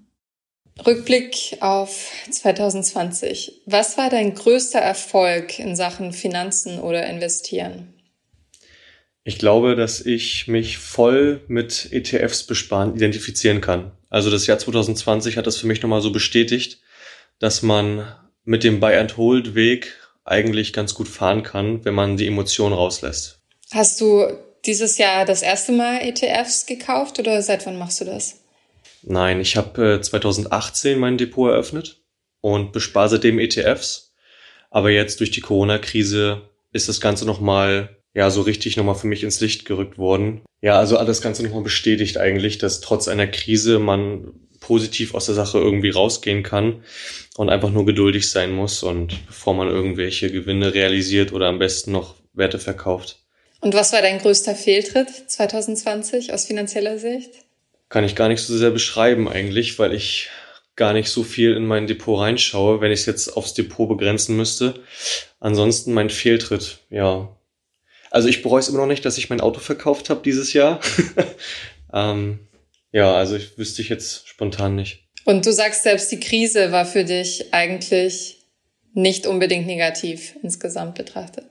Rückblick 0.86 1.58
auf 1.60 2.12
2020. 2.30 3.64
Was 3.66 3.98
war 3.98 4.10
dein 4.10 4.36
größter 4.36 4.80
Erfolg 4.80 5.60
in 5.60 5.76
Sachen 5.76 6.14
Finanzen 6.14 6.80
oder 6.80 7.08
Investieren? 7.08 7.97
Ich 9.28 9.38
glaube, 9.38 9.76
dass 9.76 10.00
ich 10.00 10.48
mich 10.48 10.78
voll 10.78 11.42
mit 11.50 11.90
ETFs 11.92 12.44
besparen 12.44 12.96
identifizieren 12.96 13.60
kann. 13.60 13.92
Also 14.10 14.32
das 14.32 14.48
Jahr 14.48 14.58
2020 14.58 15.36
hat 15.36 15.46
das 15.46 15.58
für 15.58 15.68
mich 15.68 15.82
nochmal 15.82 16.00
so 16.00 16.14
bestätigt, 16.14 16.80
dass 17.38 17.62
man 17.62 18.08
mit 18.46 18.64
dem 18.64 18.80
Buy-and-Hold-Weg 18.80 19.94
eigentlich 20.24 20.72
ganz 20.72 20.94
gut 20.94 21.10
fahren 21.10 21.44
kann, 21.44 21.84
wenn 21.84 21.94
man 21.94 22.16
die 22.16 22.26
Emotionen 22.26 22.74
rauslässt. 22.74 23.42
Hast 23.72 24.00
du 24.00 24.32
dieses 24.66 24.98
Jahr 24.98 25.26
das 25.26 25.42
erste 25.42 25.74
Mal 25.74 26.00
ETFs 26.04 26.66
gekauft 26.66 27.20
oder 27.20 27.42
seit 27.42 27.66
wann 27.66 27.78
machst 27.78 28.00
du 28.00 28.06
das? 28.06 28.36
Nein, 29.02 29.42
ich 29.42 29.58
habe 29.58 29.96
äh, 29.96 30.02
2018 30.02 30.98
mein 30.98 31.18
Depot 31.18 31.52
eröffnet 31.52 32.02
und 32.40 32.72
bespare 32.72 33.10
seitdem 33.10 33.40
ETFs. 33.40 34.14
Aber 34.70 34.90
jetzt 34.90 35.20
durch 35.20 35.32
die 35.32 35.42
Corona-Krise 35.42 36.44
ist 36.72 36.88
das 36.88 37.02
Ganze 37.02 37.26
nochmal 37.26 37.97
ja 38.18 38.32
so 38.32 38.42
richtig 38.42 38.78
nochmal 38.78 38.96
für 38.96 39.06
mich 39.06 39.24
ins 39.24 39.40
Licht 39.42 39.66
gerückt 39.66 40.00
worden. 40.00 40.42
Ja, 40.60 40.80
also 40.80 40.98
alles 40.98 41.22
Ganze 41.22 41.44
nochmal 41.44 41.62
bestätigt 41.62 42.18
eigentlich, 42.18 42.58
dass 42.58 42.82
trotz 42.82 43.08
einer 43.08 43.28
Krise 43.28 43.78
man 43.78 44.34
positiv 44.60 45.14
aus 45.14 45.28
der 45.28 45.36
Sache 45.36 45.60
irgendwie 45.60 45.92
rausgehen 45.92 46.42
kann 46.42 46.84
und 47.38 47.50
einfach 47.50 47.70
nur 47.70 47.86
geduldig 47.86 48.32
sein 48.32 48.52
muss 48.52 48.82
und 48.82 49.28
bevor 49.28 49.54
man 49.54 49.70
irgendwelche 49.70 50.32
Gewinne 50.32 50.74
realisiert 50.74 51.32
oder 51.32 51.48
am 51.48 51.60
besten 51.60 51.92
noch 51.92 52.16
Werte 52.34 52.58
verkauft. 52.58 53.20
Und 53.62 53.76
was 53.76 53.94
war 53.94 54.02
dein 54.02 54.18
größter 54.18 54.56
Fehltritt 54.56 55.10
2020 55.10 56.34
aus 56.34 56.46
finanzieller 56.46 56.98
Sicht? 56.98 57.30
Kann 57.88 58.04
ich 58.04 58.16
gar 58.16 58.30
nicht 58.30 58.42
so 58.42 58.58
sehr 58.58 58.72
beschreiben 58.72 59.30
eigentlich, 59.30 59.78
weil 59.78 59.94
ich 59.94 60.30
gar 60.76 60.94
nicht 60.94 61.10
so 61.10 61.24
viel 61.24 61.56
in 61.56 61.68
mein 61.68 61.86
Depot 61.86 62.20
reinschaue, 62.20 62.82
wenn 62.82 62.92
ich 62.92 63.02
es 63.02 63.06
jetzt 63.06 63.38
aufs 63.38 63.54
Depot 63.54 63.88
begrenzen 63.88 64.36
müsste. 64.36 64.82
Ansonsten 65.40 65.94
mein 65.94 66.10
Fehltritt, 66.10 66.80
ja. 66.90 67.37
Also 68.12 68.28
ich 68.28 68.42
bereue 68.42 68.60
es 68.60 68.70
immer 68.70 68.80
noch 68.80 68.88
nicht, 68.88 69.06
dass 69.06 69.18
ich 69.18 69.30
mein 69.30 69.42
Auto 69.42 69.60
verkauft 69.60 70.10
habe 70.10 70.22
dieses 70.24 70.54
Jahr. 70.54 70.80
ähm, 71.94 72.40
ja, 72.92 73.14
also 73.16 73.36
ich 73.36 73.58
wüsste 73.58 73.82
ich 73.82 73.90
jetzt 73.90 74.28
spontan 74.28 74.76
nicht. 74.76 75.04
Und 75.26 75.46
du 75.46 75.52
sagst 75.52 75.84
selbst, 75.84 76.12
die 76.12 76.20
Krise 76.20 76.72
war 76.72 76.86
für 76.86 77.04
dich 77.04 77.54
eigentlich 77.54 78.38
nicht 78.94 79.28
unbedingt 79.28 79.68
negativ 79.68 80.36
insgesamt 80.42 80.96
betrachtet. 80.96 81.46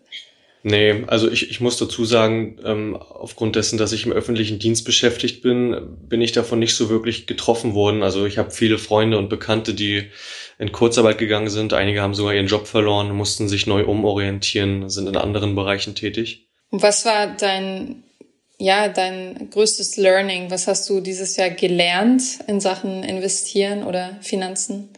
Nee, 0.69 1.05
also 1.07 1.31
ich, 1.31 1.49
ich 1.49 1.61
muss 1.61 1.77
dazu 1.77 2.05
sagen, 2.05 2.59
ähm, 2.65 2.97
aufgrund 2.97 3.55
dessen, 3.55 3.79
dass 3.79 3.93
ich 3.93 4.05
im 4.05 4.11
öffentlichen 4.11 4.59
Dienst 4.59 4.85
beschäftigt 4.85 5.41
bin, 5.41 5.97
bin 6.09 6.21
ich 6.21 6.33
davon 6.33 6.59
nicht 6.59 6.75
so 6.75 6.89
wirklich 6.89 7.29
getroffen 7.29 7.75
worden. 7.75 8.03
Also 8.03 8.27
ich 8.27 8.37
habe 8.37 8.51
viele 8.51 8.77
Freunde 8.77 9.17
und 9.17 9.29
Bekannte, 9.29 9.75
die 9.75 10.11
in 10.59 10.73
Kurzarbeit 10.73 11.19
gegangen 11.19 11.51
sind. 11.51 11.73
Einige 11.73 12.03
haben 12.03 12.15
sogar 12.15 12.35
ihren 12.35 12.49
Job 12.49 12.67
verloren, 12.67 13.15
mussten 13.15 13.49
sich 13.49 13.69
neu 13.69 13.85
umorientieren, 13.85 14.89
sind 14.89 15.09
in 15.09 15.17
anderen 15.17 15.55
Bereichen 15.55 15.95
tätig. 15.95 16.46
Was 16.81 17.05
war 17.05 17.35
dein, 17.37 18.03
ja, 18.59 18.89
dein 18.89 19.51
größtes 19.51 19.97
Learning? 19.97 20.51
Was 20.51 20.67
hast 20.67 20.89
du 20.89 21.01
dieses 21.01 21.37
Jahr 21.37 21.51
gelernt 21.51 22.23
in 22.47 22.61
Sachen 22.61 23.03
Investieren 23.03 23.85
oder 23.85 24.19
Finanzen? 24.21 24.91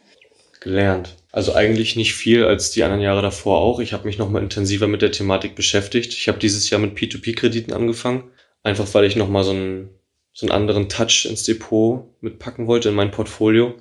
Gelernt. 0.60 1.14
Also 1.30 1.54
eigentlich 1.54 1.94
nicht 1.94 2.14
viel 2.14 2.44
als 2.44 2.70
die 2.70 2.82
anderen 2.82 3.02
Jahre 3.02 3.22
davor 3.22 3.58
auch. 3.58 3.80
Ich 3.80 3.92
habe 3.92 4.06
mich 4.06 4.18
nochmal 4.18 4.42
intensiver 4.42 4.88
mit 4.88 5.02
der 5.02 5.12
Thematik 5.12 5.54
beschäftigt. 5.54 6.12
Ich 6.14 6.26
habe 6.26 6.38
dieses 6.38 6.68
Jahr 6.70 6.80
mit 6.80 6.96
P2P-Krediten 6.96 7.72
angefangen, 7.72 8.24
einfach 8.62 8.92
weil 8.94 9.04
ich 9.04 9.14
nochmal 9.14 9.44
so 9.44 9.50
einen, 9.50 9.90
so 10.32 10.46
einen 10.46 10.52
anderen 10.52 10.88
Touch 10.88 11.26
ins 11.28 11.44
Depot 11.44 12.06
mitpacken 12.20 12.66
wollte, 12.66 12.88
in 12.88 12.94
mein 12.94 13.10
Portfolio. 13.10 13.74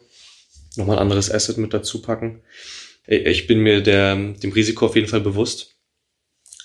Nochmal 0.75 0.97
ein 0.97 1.01
anderes 1.01 1.31
Asset 1.31 1.57
mit 1.57 1.73
dazu 1.73 2.01
packen. 2.01 2.43
Ich 3.07 3.47
bin 3.47 3.59
mir 3.59 3.81
der, 3.81 4.15
dem 4.15 4.51
Risiko 4.51 4.85
auf 4.85 4.95
jeden 4.95 5.07
Fall 5.07 5.21
bewusst. 5.21 5.76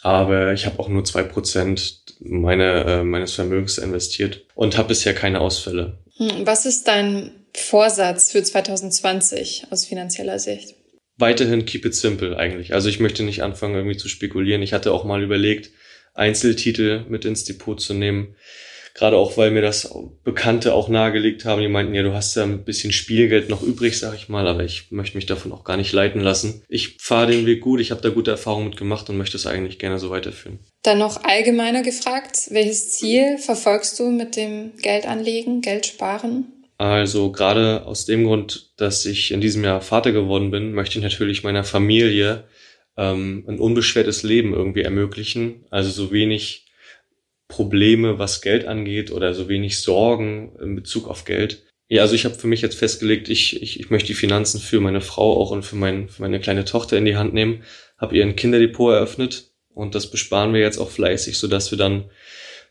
Aber 0.02 0.52
ich 0.52 0.66
habe 0.66 0.80
auch 0.80 0.88
nur 0.88 1.04
zwei 1.04 1.22
Prozent 1.22 2.02
meine, 2.20 2.84
äh, 2.84 3.04
meines 3.04 3.32
Vermögens 3.32 3.78
investiert 3.78 4.44
und 4.54 4.76
habe 4.76 4.88
bisher 4.88 5.14
keine 5.14 5.40
Ausfälle. 5.40 5.98
Hm, 6.16 6.44
was 6.44 6.66
ist 6.66 6.88
dein 6.88 7.30
Vorsatz 7.54 8.32
für 8.32 8.42
2020 8.42 9.66
aus 9.70 9.86
finanzieller 9.86 10.38
Sicht? 10.38 10.74
Weiterhin 11.18 11.64
keep 11.64 11.84
it 11.84 11.94
simple 11.94 12.36
eigentlich. 12.36 12.74
Also 12.74 12.88
ich 12.88 12.98
möchte 12.98 13.22
nicht 13.22 13.42
anfangen 13.42 13.76
irgendwie 13.76 13.96
zu 13.96 14.08
spekulieren. 14.08 14.62
Ich 14.62 14.72
hatte 14.72 14.92
auch 14.92 15.04
mal 15.04 15.22
überlegt, 15.22 15.70
Einzeltitel 16.14 17.04
mit 17.08 17.24
ins 17.24 17.44
Depot 17.44 17.80
zu 17.80 17.94
nehmen. 17.94 18.34
Gerade 18.94 19.16
auch, 19.16 19.36
weil 19.36 19.50
mir 19.50 19.62
das 19.62 19.90
Bekannte 20.22 20.74
auch 20.74 20.88
nahegelegt 20.88 21.44
haben. 21.44 21.62
Die 21.62 21.68
meinten, 21.68 21.94
ja, 21.94 22.02
du 22.02 22.12
hast 22.12 22.34
ja 22.36 22.42
ein 22.42 22.64
bisschen 22.64 22.92
Spielgeld 22.92 23.48
noch 23.48 23.62
übrig, 23.62 23.98
sag 23.98 24.14
ich 24.14 24.28
mal, 24.28 24.46
aber 24.46 24.64
ich 24.64 24.90
möchte 24.90 25.16
mich 25.16 25.26
davon 25.26 25.52
auch 25.52 25.64
gar 25.64 25.76
nicht 25.76 25.92
leiten 25.92 26.20
lassen. 26.20 26.62
Ich 26.68 26.98
fahre 27.00 27.32
den 27.32 27.46
Weg 27.46 27.62
gut, 27.62 27.80
ich 27.80 27.90
habe 27.90 28.02
da 28.02 28.10
gute 28.10 28.30
Erfahrungen 28.30 28.68
mit 28.68 28.76
gemacht 28.76 29.08
und 29.08 29.16
möchte 29.16 29.36
es 29.36 29.46
eigentlich 29.46 29.78
gerne 29.78 29.98
so 29.98 30.10
weiterführen. 30.10 30.58
Dann 30.82 30.98
noch 30.98 31.24
allgemeiner 31.24 31.82
gefragt, 31.82 32.48
welches 32.50 32.90
Ziel 32.90 33.38
verfolgst 33.38 33.98
du 33.98 34.10
mit 34.10 34.36
dem 34.36 34.72
Geldanlegen, 34.82 35.62
Geld 35.62 35.86
sparen? 35.86 36.46
Also 36.76 37.30
gerade 37.30 37.86
aus 37.86 38.06
dem 38.06 38.24
Grund, 38.24 38.72
dass 38.76 39.06
ich 39.06 39.30
in 39.30 39.40
diesem 39.40 39.62
Jahr 39.62 39.80
Vater 39.80 40.12
geworden 40.12 40.50
bin, 40.50 40.72
möchte 40.72 40.98
ich 40.98 41.04
natürlich 41.04 41.44
meiner 41.44 41.64
Familie 41.64 42.44
ähm, 42.96 43.44
ein 43.46 43.58
unbeschwertes 43.58 44.22
Leben 44.22 44.52
irgendwie 44.52 44.82
ermöglichen. 44.82 45.64
Also 45.70 45.90
so 45.90 46.10
wenig 46.10 46.66
Probleme, 47.52 48.18
was 48.18 48.40
Geld 48.40 48.64
angeht 48.64 49.12
oder 49.12 49.34
so 49.34 49.46
wenig 49.46 49.80
Sorgen 49.80 50.56
in 50.58 50.74
Bezug 50.74 51.06
auf 51.06 51.26
Geld. 51.26 51.64
Ja, 51.86 52.00
also 52.00 52.14
ich 52.14 52.24
habe 52.24 52.34
für 52.34 52.46
mich 52.46 52.62
jetzt 52.62 52.78
festgelegt, 52.78 53.28
ich, 53.28 53.60
ich, 53.60 53.78
ich 53.78 53.90
möchte 53.90 54.06
die 54.06 54.14
Finanzen 54.14 54.58
für 54.58 54.80
meine 54.80 55.02
Frau 55.02 55.38
auch 55.38 55.50
und 55.50 55.62
für, 55.62 55.76
mein, 55.76 56.08
für 56.08 56.22
meine 56.22 56.40
kleine 56.40 56.64
Tochter 56.64 56.96
in 56.96 57.04
die 57.04 57.16
Hand 57.16 57.34
nehmen, 57.34 57.62
habe 57.98 58.16
ihr 58.16 58.24
ein 58.24 58.36
Kinderdepot 58.36 58.94
eröffnet 58.94 59.50
und 59.68 59.94
das 59.94 60.10
besparen 60.10 60.54
wir 60.54 60.62
jetzt 60.62 60.78
auch 60.78 60.88
fleißig, 60.88 61.36
sodass 61.36 61.70
wir 61.70 61.76
dann 61.76 62.06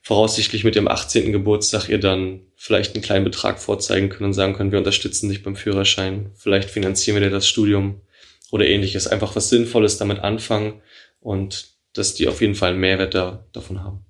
voraussichtlich 0.02 0.63
mit 0.63 0.74
dem 0.74 0.88
18. 0.88 1.32
Geburtstag 1.32 1.88
ihr 1.88 2.00
dann 2.00 2.41
vielleicht 2.56 2.96
einen 2.96 3.04
kleinen 3.04 3.24
Betrag 3.24 3.60
vorzeigen 3.60 4.10
können 4.10 4.30
und 4.30 4.34
sagen 4.34 4.54
können, 4.54 4.72
wir 4.72 4.80
unterstützen 4.80 5.30
dich 5.30 5.44
beim 5.44 5.56
Führerschein, 5.56 6.32
vielleicht 6.34 6.72
finanzieren 6.72 7.17
wir 7.17 7.28
dir 7.28 7.34
das 7.34 7.48
Studium 7.48 8.02
oder 8.50 8.65
ähnliches. 8.65 9.06
Einfach 9.06 9.36
was 9.36 9.50
Sinnvolles 9.50 10.00
damit 10.00 10.20
anfangen 10.20 10.82
und 11.20 11.67
dass 11.94 12.15
die 12.15 12.28
auf 12.28 12.41
jeden 12.41 12.56
Fall 12.56 12.72
einen 12.72 12.80
Mehrwert 12.80 13.13
da, 13.13 13.46
davon 13.54 13.84
haben. 13.84 14.06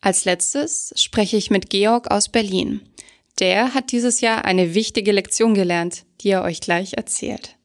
Als 0.00 0.24
letztes 0.24 0.92
spreche 0.96 1.36
ich 1.36 1.50
mit 1.50 1.70
Georg 1.70 2.10
aus 2.10 2.28
Berlin. 2.28 2.88
Der 3.40 3.74
hat 3.74 3.92
dieses 3.92 4.20
Jahr 4.20 4.44
eine 4.44 4.74
wichtige 4.74 5.12
Lektion 5.12 5.54
gelernt, 5.54 6.04
die 6.20 6.30
er 6.30 6.42
euch 6.42 6.60
gleich 6.60 6.94
erzählt. 6.94 7.56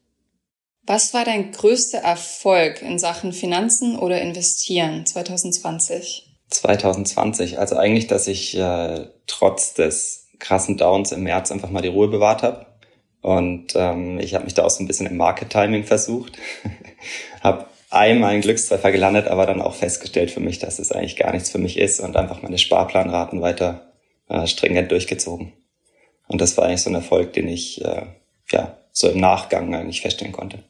Was 0.86 1.14
war 1.14 1.24
dein 1.24 1.52
größter 1.52 1.98
Erfolg 1.98 2.82
in 2.82 2.98
Sachen 2.98 3.32
Finanzen 3.32 3.98
oder 3.98 4.20
Investieren 4.20 5.06
2020? 5.06 6.30
2020. 6.50 7.58
Also 7.58 7.76
eigentlich, 7.76 8.06
dass 8.06 8.26
ich 8.26 8.56
äh, 8.56 9.06
trotz 9.26 9.74
des 9.74 10.28
krassen 10.38 10.76
Downs 10.76 11.12
im 11.12 11.22
März 11.22 11.50
einfach 11.50 11.70
mal 11.70 11.80
die 11.80 11.88
Ruhe 11.88 12.08
bewahrt 12.08 12.42
habe. 12.42 12.66
Und 13.22 13.72
ähm, 13.74 14.18
ich 14.20 14.34
habe 14.34 14.44
mich 14.44 14.52
da 14.52 14.64
auch 14.64 14.70
so 14.70 14.82
ein 14.82 14.86
bisschen 14.86 15.06
im 15.06 15.16
Market 15.16 15.48
Timing 15.50 15.84
versucht. 15.84 16.38
habe 17.42 17.66
einmal 17.94 18.32
einen 18.32 18.42
Glückstreffer 18.42 18.92
gelandet, 18.92 19.28
aber 19.28 19.46
dann 19.46 19.62
auch 19.62 19.74
festgestellt 19.74 20.30
für 20.30 20.40
mich, 20.40 20.58
dass 20.58 20.78
es 20.78 20.92
eigentlich 20.92 21.16
gar 21.16 21.32
nichts 21.32 21.50
für 21.50 21.58
mich 21.58 21.78
ist 21.78 22.00
und 22.00 22.16
einfach 22.16 22.42
meine 22.42 22.58
Sparplanraten 22.58 23.40
weiter 23.40 23.92
äh, 24.28 24.46
stringent 24.46 24.90
durchgezogen. 24.90 25.52
Und 26.26 26.40
das 26.40 26.56
war 26.56 26.64
eigentlich 26.64 26.82
so 26.82 26.90
ein 26.90 26.94
Erfolg, 26.94 27.32
den 27.32 27.48
ich 27.48 27.84
äh, 27.84 28.06
ja 28.50 28.78
so 28.92 29.08
im 29.08 29.20
Nachgang 29.20 29.74
eigentlich 29.74 30.00
feststellen 30.00 30.32
konnte. 30.32 30.64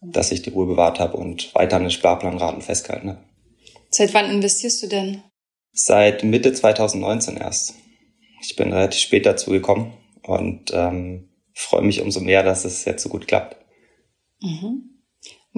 Dass 0.00 0.30
ich 0.30 0.42
die 0.42 0.50
Ruhe 0.50 0.66
bewahrt 0.66 1.00
habe 1.00 1.16
und 1.16 1.54
weiter 1.54 1.76
an 1.76 1.82
den 1.82 1.90
Sparplanraten 1.90 2.62
festgehalten 2.62 3.10
habe. 3.10 3.24
Seit 3.90 4.14
wann 4.14 4.30
investierst 4.30 4.82
du 4.82 4.86
denn? 4.86 5.22
Seit 5.72 6.24
Mitte 6.24 6.52
2019 6.52 7.36
erst. 7.36 7.74
Ich 8.42 8.54
bin 8.56 8.72
relativ 8.72 9.00
spät 9.00 9.26
dazu 9.26 9.50
gekommen 9.50 9.92
und 10.22 10.70
ähm, 10.72 11.28
freue 11.52 11.82
mich 11.82 12.00
umso 12.00 12.20
mehr, 12.20 12.42
dass 12.42 12.64
es 12.64 12.84
jetzt 12.84 13.02
so 13.02 13.08
gut 13.08 13.26
klappt. 13.26 13.56
Mhm. 14.40 14.97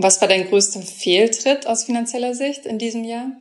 Was 0.02 0.18
war 0.22 0.28
dein 0.28 0.48
größter 0.48 0.80
Fehltritt 0.80 1.66
aus 1.66 1.84
finanzieller 1.84 2.34
Sicht 2.34 2.64
in 2.64 2.78
diesem 2.78 3.04
Jahr? 3.04 3.32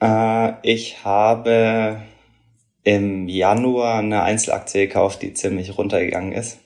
Äh, 0.00 0.52
ich 0.62 1.04
habe 1.04 2.02
im 2.84 3.28
Januar 3.28 3.98
eine 3.98 4.22
Einzelaktie 4.22 4.86
gekauft, 4.86 5.22
die 5.22 5.34
ziemlich 5.34 5.76
runtergegangen 5.76 6.32
ist 6.32 6.58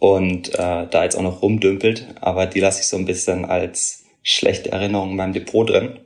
und 0.00 0.52
äh, 0.54 0.88
da 0.88 1.04
jetzt 1.04 1.14
auch 1.14 1.22
noch 1.22 1.42
rumdümpelt, 1.42 2.16
aber 2.20 2.46
die 2.46 2.58
lasse 2.58 2.80
ich 2.80 2.88
so 2.88 2.96
ein 2.96 3.04
bisschen 3.04 3.44
als 3.44 4.02
schlechte 4.24 4.72
Erinnerung 4.72 5.10
in 5.10 5.16
meinem 5.16 5.32
Depot 5.32 5.70
drin. 5.70 6.00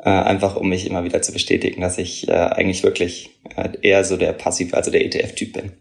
Äh, 0.00 0.10
einfach 0.10 0.56
um 0.56 0.68
mich 0.68 0.86
immer 0.86 1.04
wieder 1.04 1.22
zu 1.22 1.32
bestätigen, 1.32 1.80
dass 1.80 1.96
ich 1.96 2.28
äh, 2.28 2.32
eigentlich 2.32 2.82
wirklich 2.82 3.30
äh, 3.56 3.70
eher 3.80 4.04
so 4.04 4.18
der 4.18 4.34
Passiv, 4.34 4.74
also 4.74 4.90
der 4.90 5.02
ETF-Typ 5.06 5.54
bin. 5.54 5.72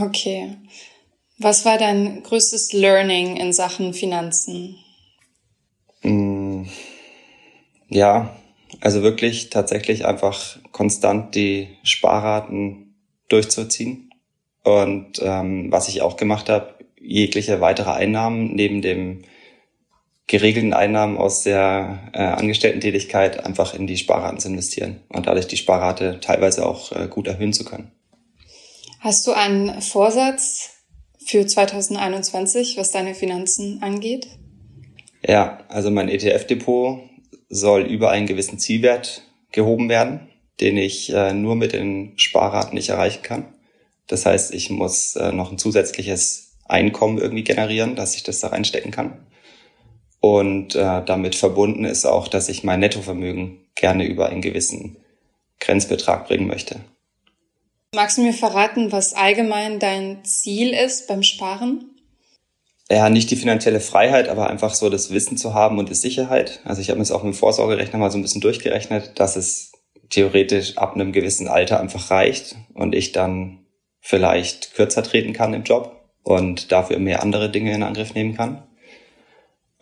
Okay. 0.00 0.50
Was 1.42 1.64
war 1.64 1.78
dein 1.78 2.22
größtes 2.22 2.74
Learning 2.74 3.36
in 3.36 3.54
Sachen 3.54 3.94
Finanzen? 3.94 4.76
Mm, 6.02 6.64
ja, 7.88 8.36
also 8.82 9.02
wirklich 9.02 9.48
tatsächlich 9.48 10.04
einfach 10.04 10.58
konstant 10.70 11.34
die 11.34 11.78
Sparraten 11.82 12.94
durchzuziehen. 13.30 14.10
Und 14.64 15.22
ähm, 15.22 15.72
was 15.72 15.88
ich 15.88 16.02
auch 16.02 16.18
gemacht 16.18 16.50
habe, 16.50 16.74
jegliche 17.00 17.62
weitere 17.62 17.90
Einnahmen 17.90 18.54
neben 18.54 18.82
dem 18.82 19.22
geregelten 20.26 20.74
Einnahmen 20.74 21.16
aus 21.16 21.42
der 21.42 22.10
äh, 22.12 22.18
Angestellten-Tätigkeit 22.18 23.46
einfach 23.46 23.72
in 23.72 23.86
die 23.86 23.96
Sparraten 23.96 24.40
zu 24.40 24.48
investieren 24.48 25.00
und 25.08 25.26
dadurch 25.26 25.46
die 25.46 25.56
Sparrate 25.56 26.20
teilweise 26.20 26.66
auch 26.66 26.92
äh, 26.92 27.08
gut 27.08 27.26
erhöhen 27.26 27.54
zu 27.54 27.64
können. 27.64 27.90
Hast 29.00 29.26
du 29.26 29.32
einen 29.32 29.80
Vorsatz 29.80 30.79
für 31.30 31.46
2021, 31.46 32.76
was 32.76 32.90
deine 32.90 33.14
Finanzen 33.14 33.82
angeht? 33.82 34.26
Ja, 35.26 35.60
also 35.68 35.90
mein 35.90 36.08
ETF-Depot 36.08 37.02
soll 37.48 37.82
über 37.82 38.10
einen 38.10 38.26
gewissen 38.26 38.58
Zielwert 38.58 39.22
gehoben 39.52 39.88
werden, 39.88 40.28
den 40.60 40.76
ich 40.76 41.12
äh, 41.12 41.32
nur 41.32 41.54
mit 41.54 41.72
den 41.72 42.14
Sparraten 42.16 42.74
nicht 42.74 42.88
erreichen 42.88 43.22
kann. 43.22 43.44
Das 44.08 44.26
heißt, 44.26 44.52
ich 44.52 44.70
muss 44.70 45.14
äh, 45.14 45.30
noch 45.30 45.52
ein 45.52 45.58
zusätzliches 45.58 46.56
Einkommen 46.64 47.18
irgendwie 47.18 47.44
generieren, 47.44 47.94
dass 47.94 48.16
ich 48.16 48.24
das 48.24 48.40
da 48.40 48.48
reinstecken 48.48 48.90
kann. 48.90 49.26
Und 50.18 50.74
äh, 50.74 51.04
damit 51.04 51.36
verbunden 51.36 51.84
ist 51.84 52.06
auch, 52.06 52.26
dass 52.28 52.48
ich 52.48 52.64
mein 52.64 52.80
Nettovermögen 52.80 53.58
gerne 53.76 54.04
über 54.04 54.28
einen 54.28 54.42
gewissen 54.42 54.96
Grenzbetrag 55.60 56.26
bringen 56.26 56.46
möchte. 56.46 56.80
Magst 57.92 58.18
du 58.18 58.22
mir 58.22 58.32
verraten, 58.32 58.92
was 58.92 59.14
allgemein 59.14 59.80
dein 59.80 60.24
Ziel 60.24 60.72
ist 60.72 61.08
beim 61.08 61.24
Sparen? 61.24 61.90
Ja, 62.88 63.10
nicht 63.10 63.30
die 63.30 63.36
finanzielle 63.36 63.80
Freiheit, 63.80 64.28
aber 64.28 64.48
einfach 64.48 64.74
so 64.74 64.90
das 64.90 65.12
Wissen 65.12 65.36
zu 65.36 65.54
haben 65.54 65.78
und 65.78 65.88
die 65.88 65.94
Sicherheit. 65.94 66.60
Also 66.64 66.80
ich 66.80 66.88
habe 66.88 66.98
mir 66.98 67.04
jetzt 67.04 67.10
auch 67.10 67.24
mit 67.24 67.34
dem 67.34 67.38
Vorsorgerechner 67.38 67.98
mal 67.98 68.10
so 68.10 68.18
ein 68.18 68.22
bisschen 68.22 68.40
durchgerechnet, 68.40 69.18
dass 69.18 69.34
es 69.34 69.72
theoretisch 70.08 70.76
ab 70.78 70.94
einem 70.94 71.12
gewissen 71.12 71.48
Alter 71.48 71.80
einfach 71.80 72.10
reicht 72.10 72.56
und 72.74 72.94
ich 72.94 73.12
dann 73.12 73.66
vielleicht 74.00 74.74
kürzer 74.74 75.02
treten 75.02 75.32
kann 75.32 75.54
im 75.54 75.64
Job 75.64 75.96
und 76.22 76.70
dafür 76.70 76.98
mehr 76.98 77.22
andere 77.22 77.50
Dinge 77.50 77.72
in 77.74 77.82
Angriff 77.82 78.14
nehmen 78.14 78.36
kann. 78.36 78.62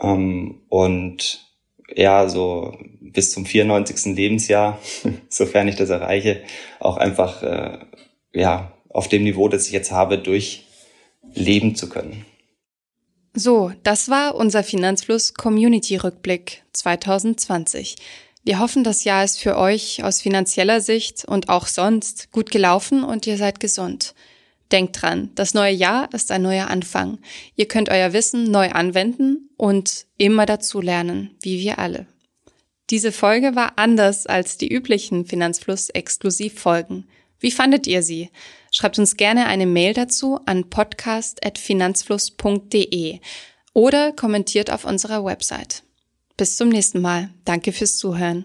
Ähm, 0.00 0.62
und 0.68 1.47
ja, 1.94 2.28
so 2.28 2.76
bis 3.00 3.32
zum 3.32 3.46
94. 3.46 4.14
Lebensjahr, 4.14 4.78
sofern 5.28 5.68
ich 5.68 5.76
das 5.76 5.90
erreiche, 5.90 6.42
auch 6.80 6.96
einfach 6.96 7.42
äh, 7.42 7.78
ja 8.32 8.72
auf 8.88 9.08
dem 9.08 9.24
Niveau, 9.24 9.48
das 9.48 9.66
ich 9.66 9.72
jetzt 9.72 9.92
habe, 9.92 10.18
durchleben 10.18 11.74
zu 11.74 11.88
können. 11.88 12.24
So, 13.34 13.72
das 13.82 14.08
war 14.08 14.34
unser 14.34 14.64
Finanzfluss 14.64 15.34
Community 15.34 15.96
Rückblick 15.96 16.64
2020. 16.72 17.96
Wir 18.42 18.58
hoffen, 18.58 18.82
das 18.82 19.04
Jahr 19.04 19.24
ist 19.24 19.38
für 19.38 19.58
euch 19.58 20.02
aus 20.02 20.22
finanzieller 20.22 20.80
Sicht 20.80 21.24
und 21.24 21.48
auch 21.48 21.66
sonst 21.66 22.32
gut 22.32 22.50
gelaufen 22.50 23.04
und 23.04 23.26
ihr 23.26 23.36
seid 23.36 23.60
gesund. 23.60 24.14
Denkt 24.70 25.00
dran, 25.00 25.30
das 25.34 25.54
neue 25.54 25.72
Jahr 25.72 26.12
ist 26.12 26.30
ein 26.30 26.42
neuer 26.42 26.68
Anfang. 26.68 27.16
Ihr 27.56 27.66
könnt 27.66 27.88
euer 27.88 28.12
Wissen 28.12 28.50
neu 28.50 28.68
anwenden 28.70 29.48
und 29.56 30.04
immer 30.18 30.44
dazu 30.44 30.82
lernen, 30.82 31.30
wie 31.40 31.60
wir 31.60 31.78
alle. 31.78 32.06
Diese 32.90 33.12
Folge 33.12 33.54
war 33.54 33.72
anders 33.76 34.26
als 34.26 34.58
die 34.58 34.68
üblichen 34.68 35.24
Finanzfluss-Exklusivfolgen. 35.26 37.08
Wie 37.40 37.50
fandet 37.50 37.86
ihr 37.86 38.02
sie? 38.02 38.28
Schreibt 38.70 38.98
uns 38.98 39.16
gerne 39.16 39.46
eine 39.46 39.64
Mail 39.66 39.94
dazu 39.94 40.38
an 40.44 40.68
podcast.finanzfluss.de 40.68 43.20
oder 43.72 44.12
kommentiert 44.12 44.70
auf 44.70 44.84
unserer 44.84 45.24
Website. 45.24 45.82
Bis 46.36 46.56
zum 46.56 46.68
nächsten 46.68 47.00
Mal. 47.00 47.30
Danke 47.44 47.72
fürs 47.72 47.96
Zuhören. 47.96 48.44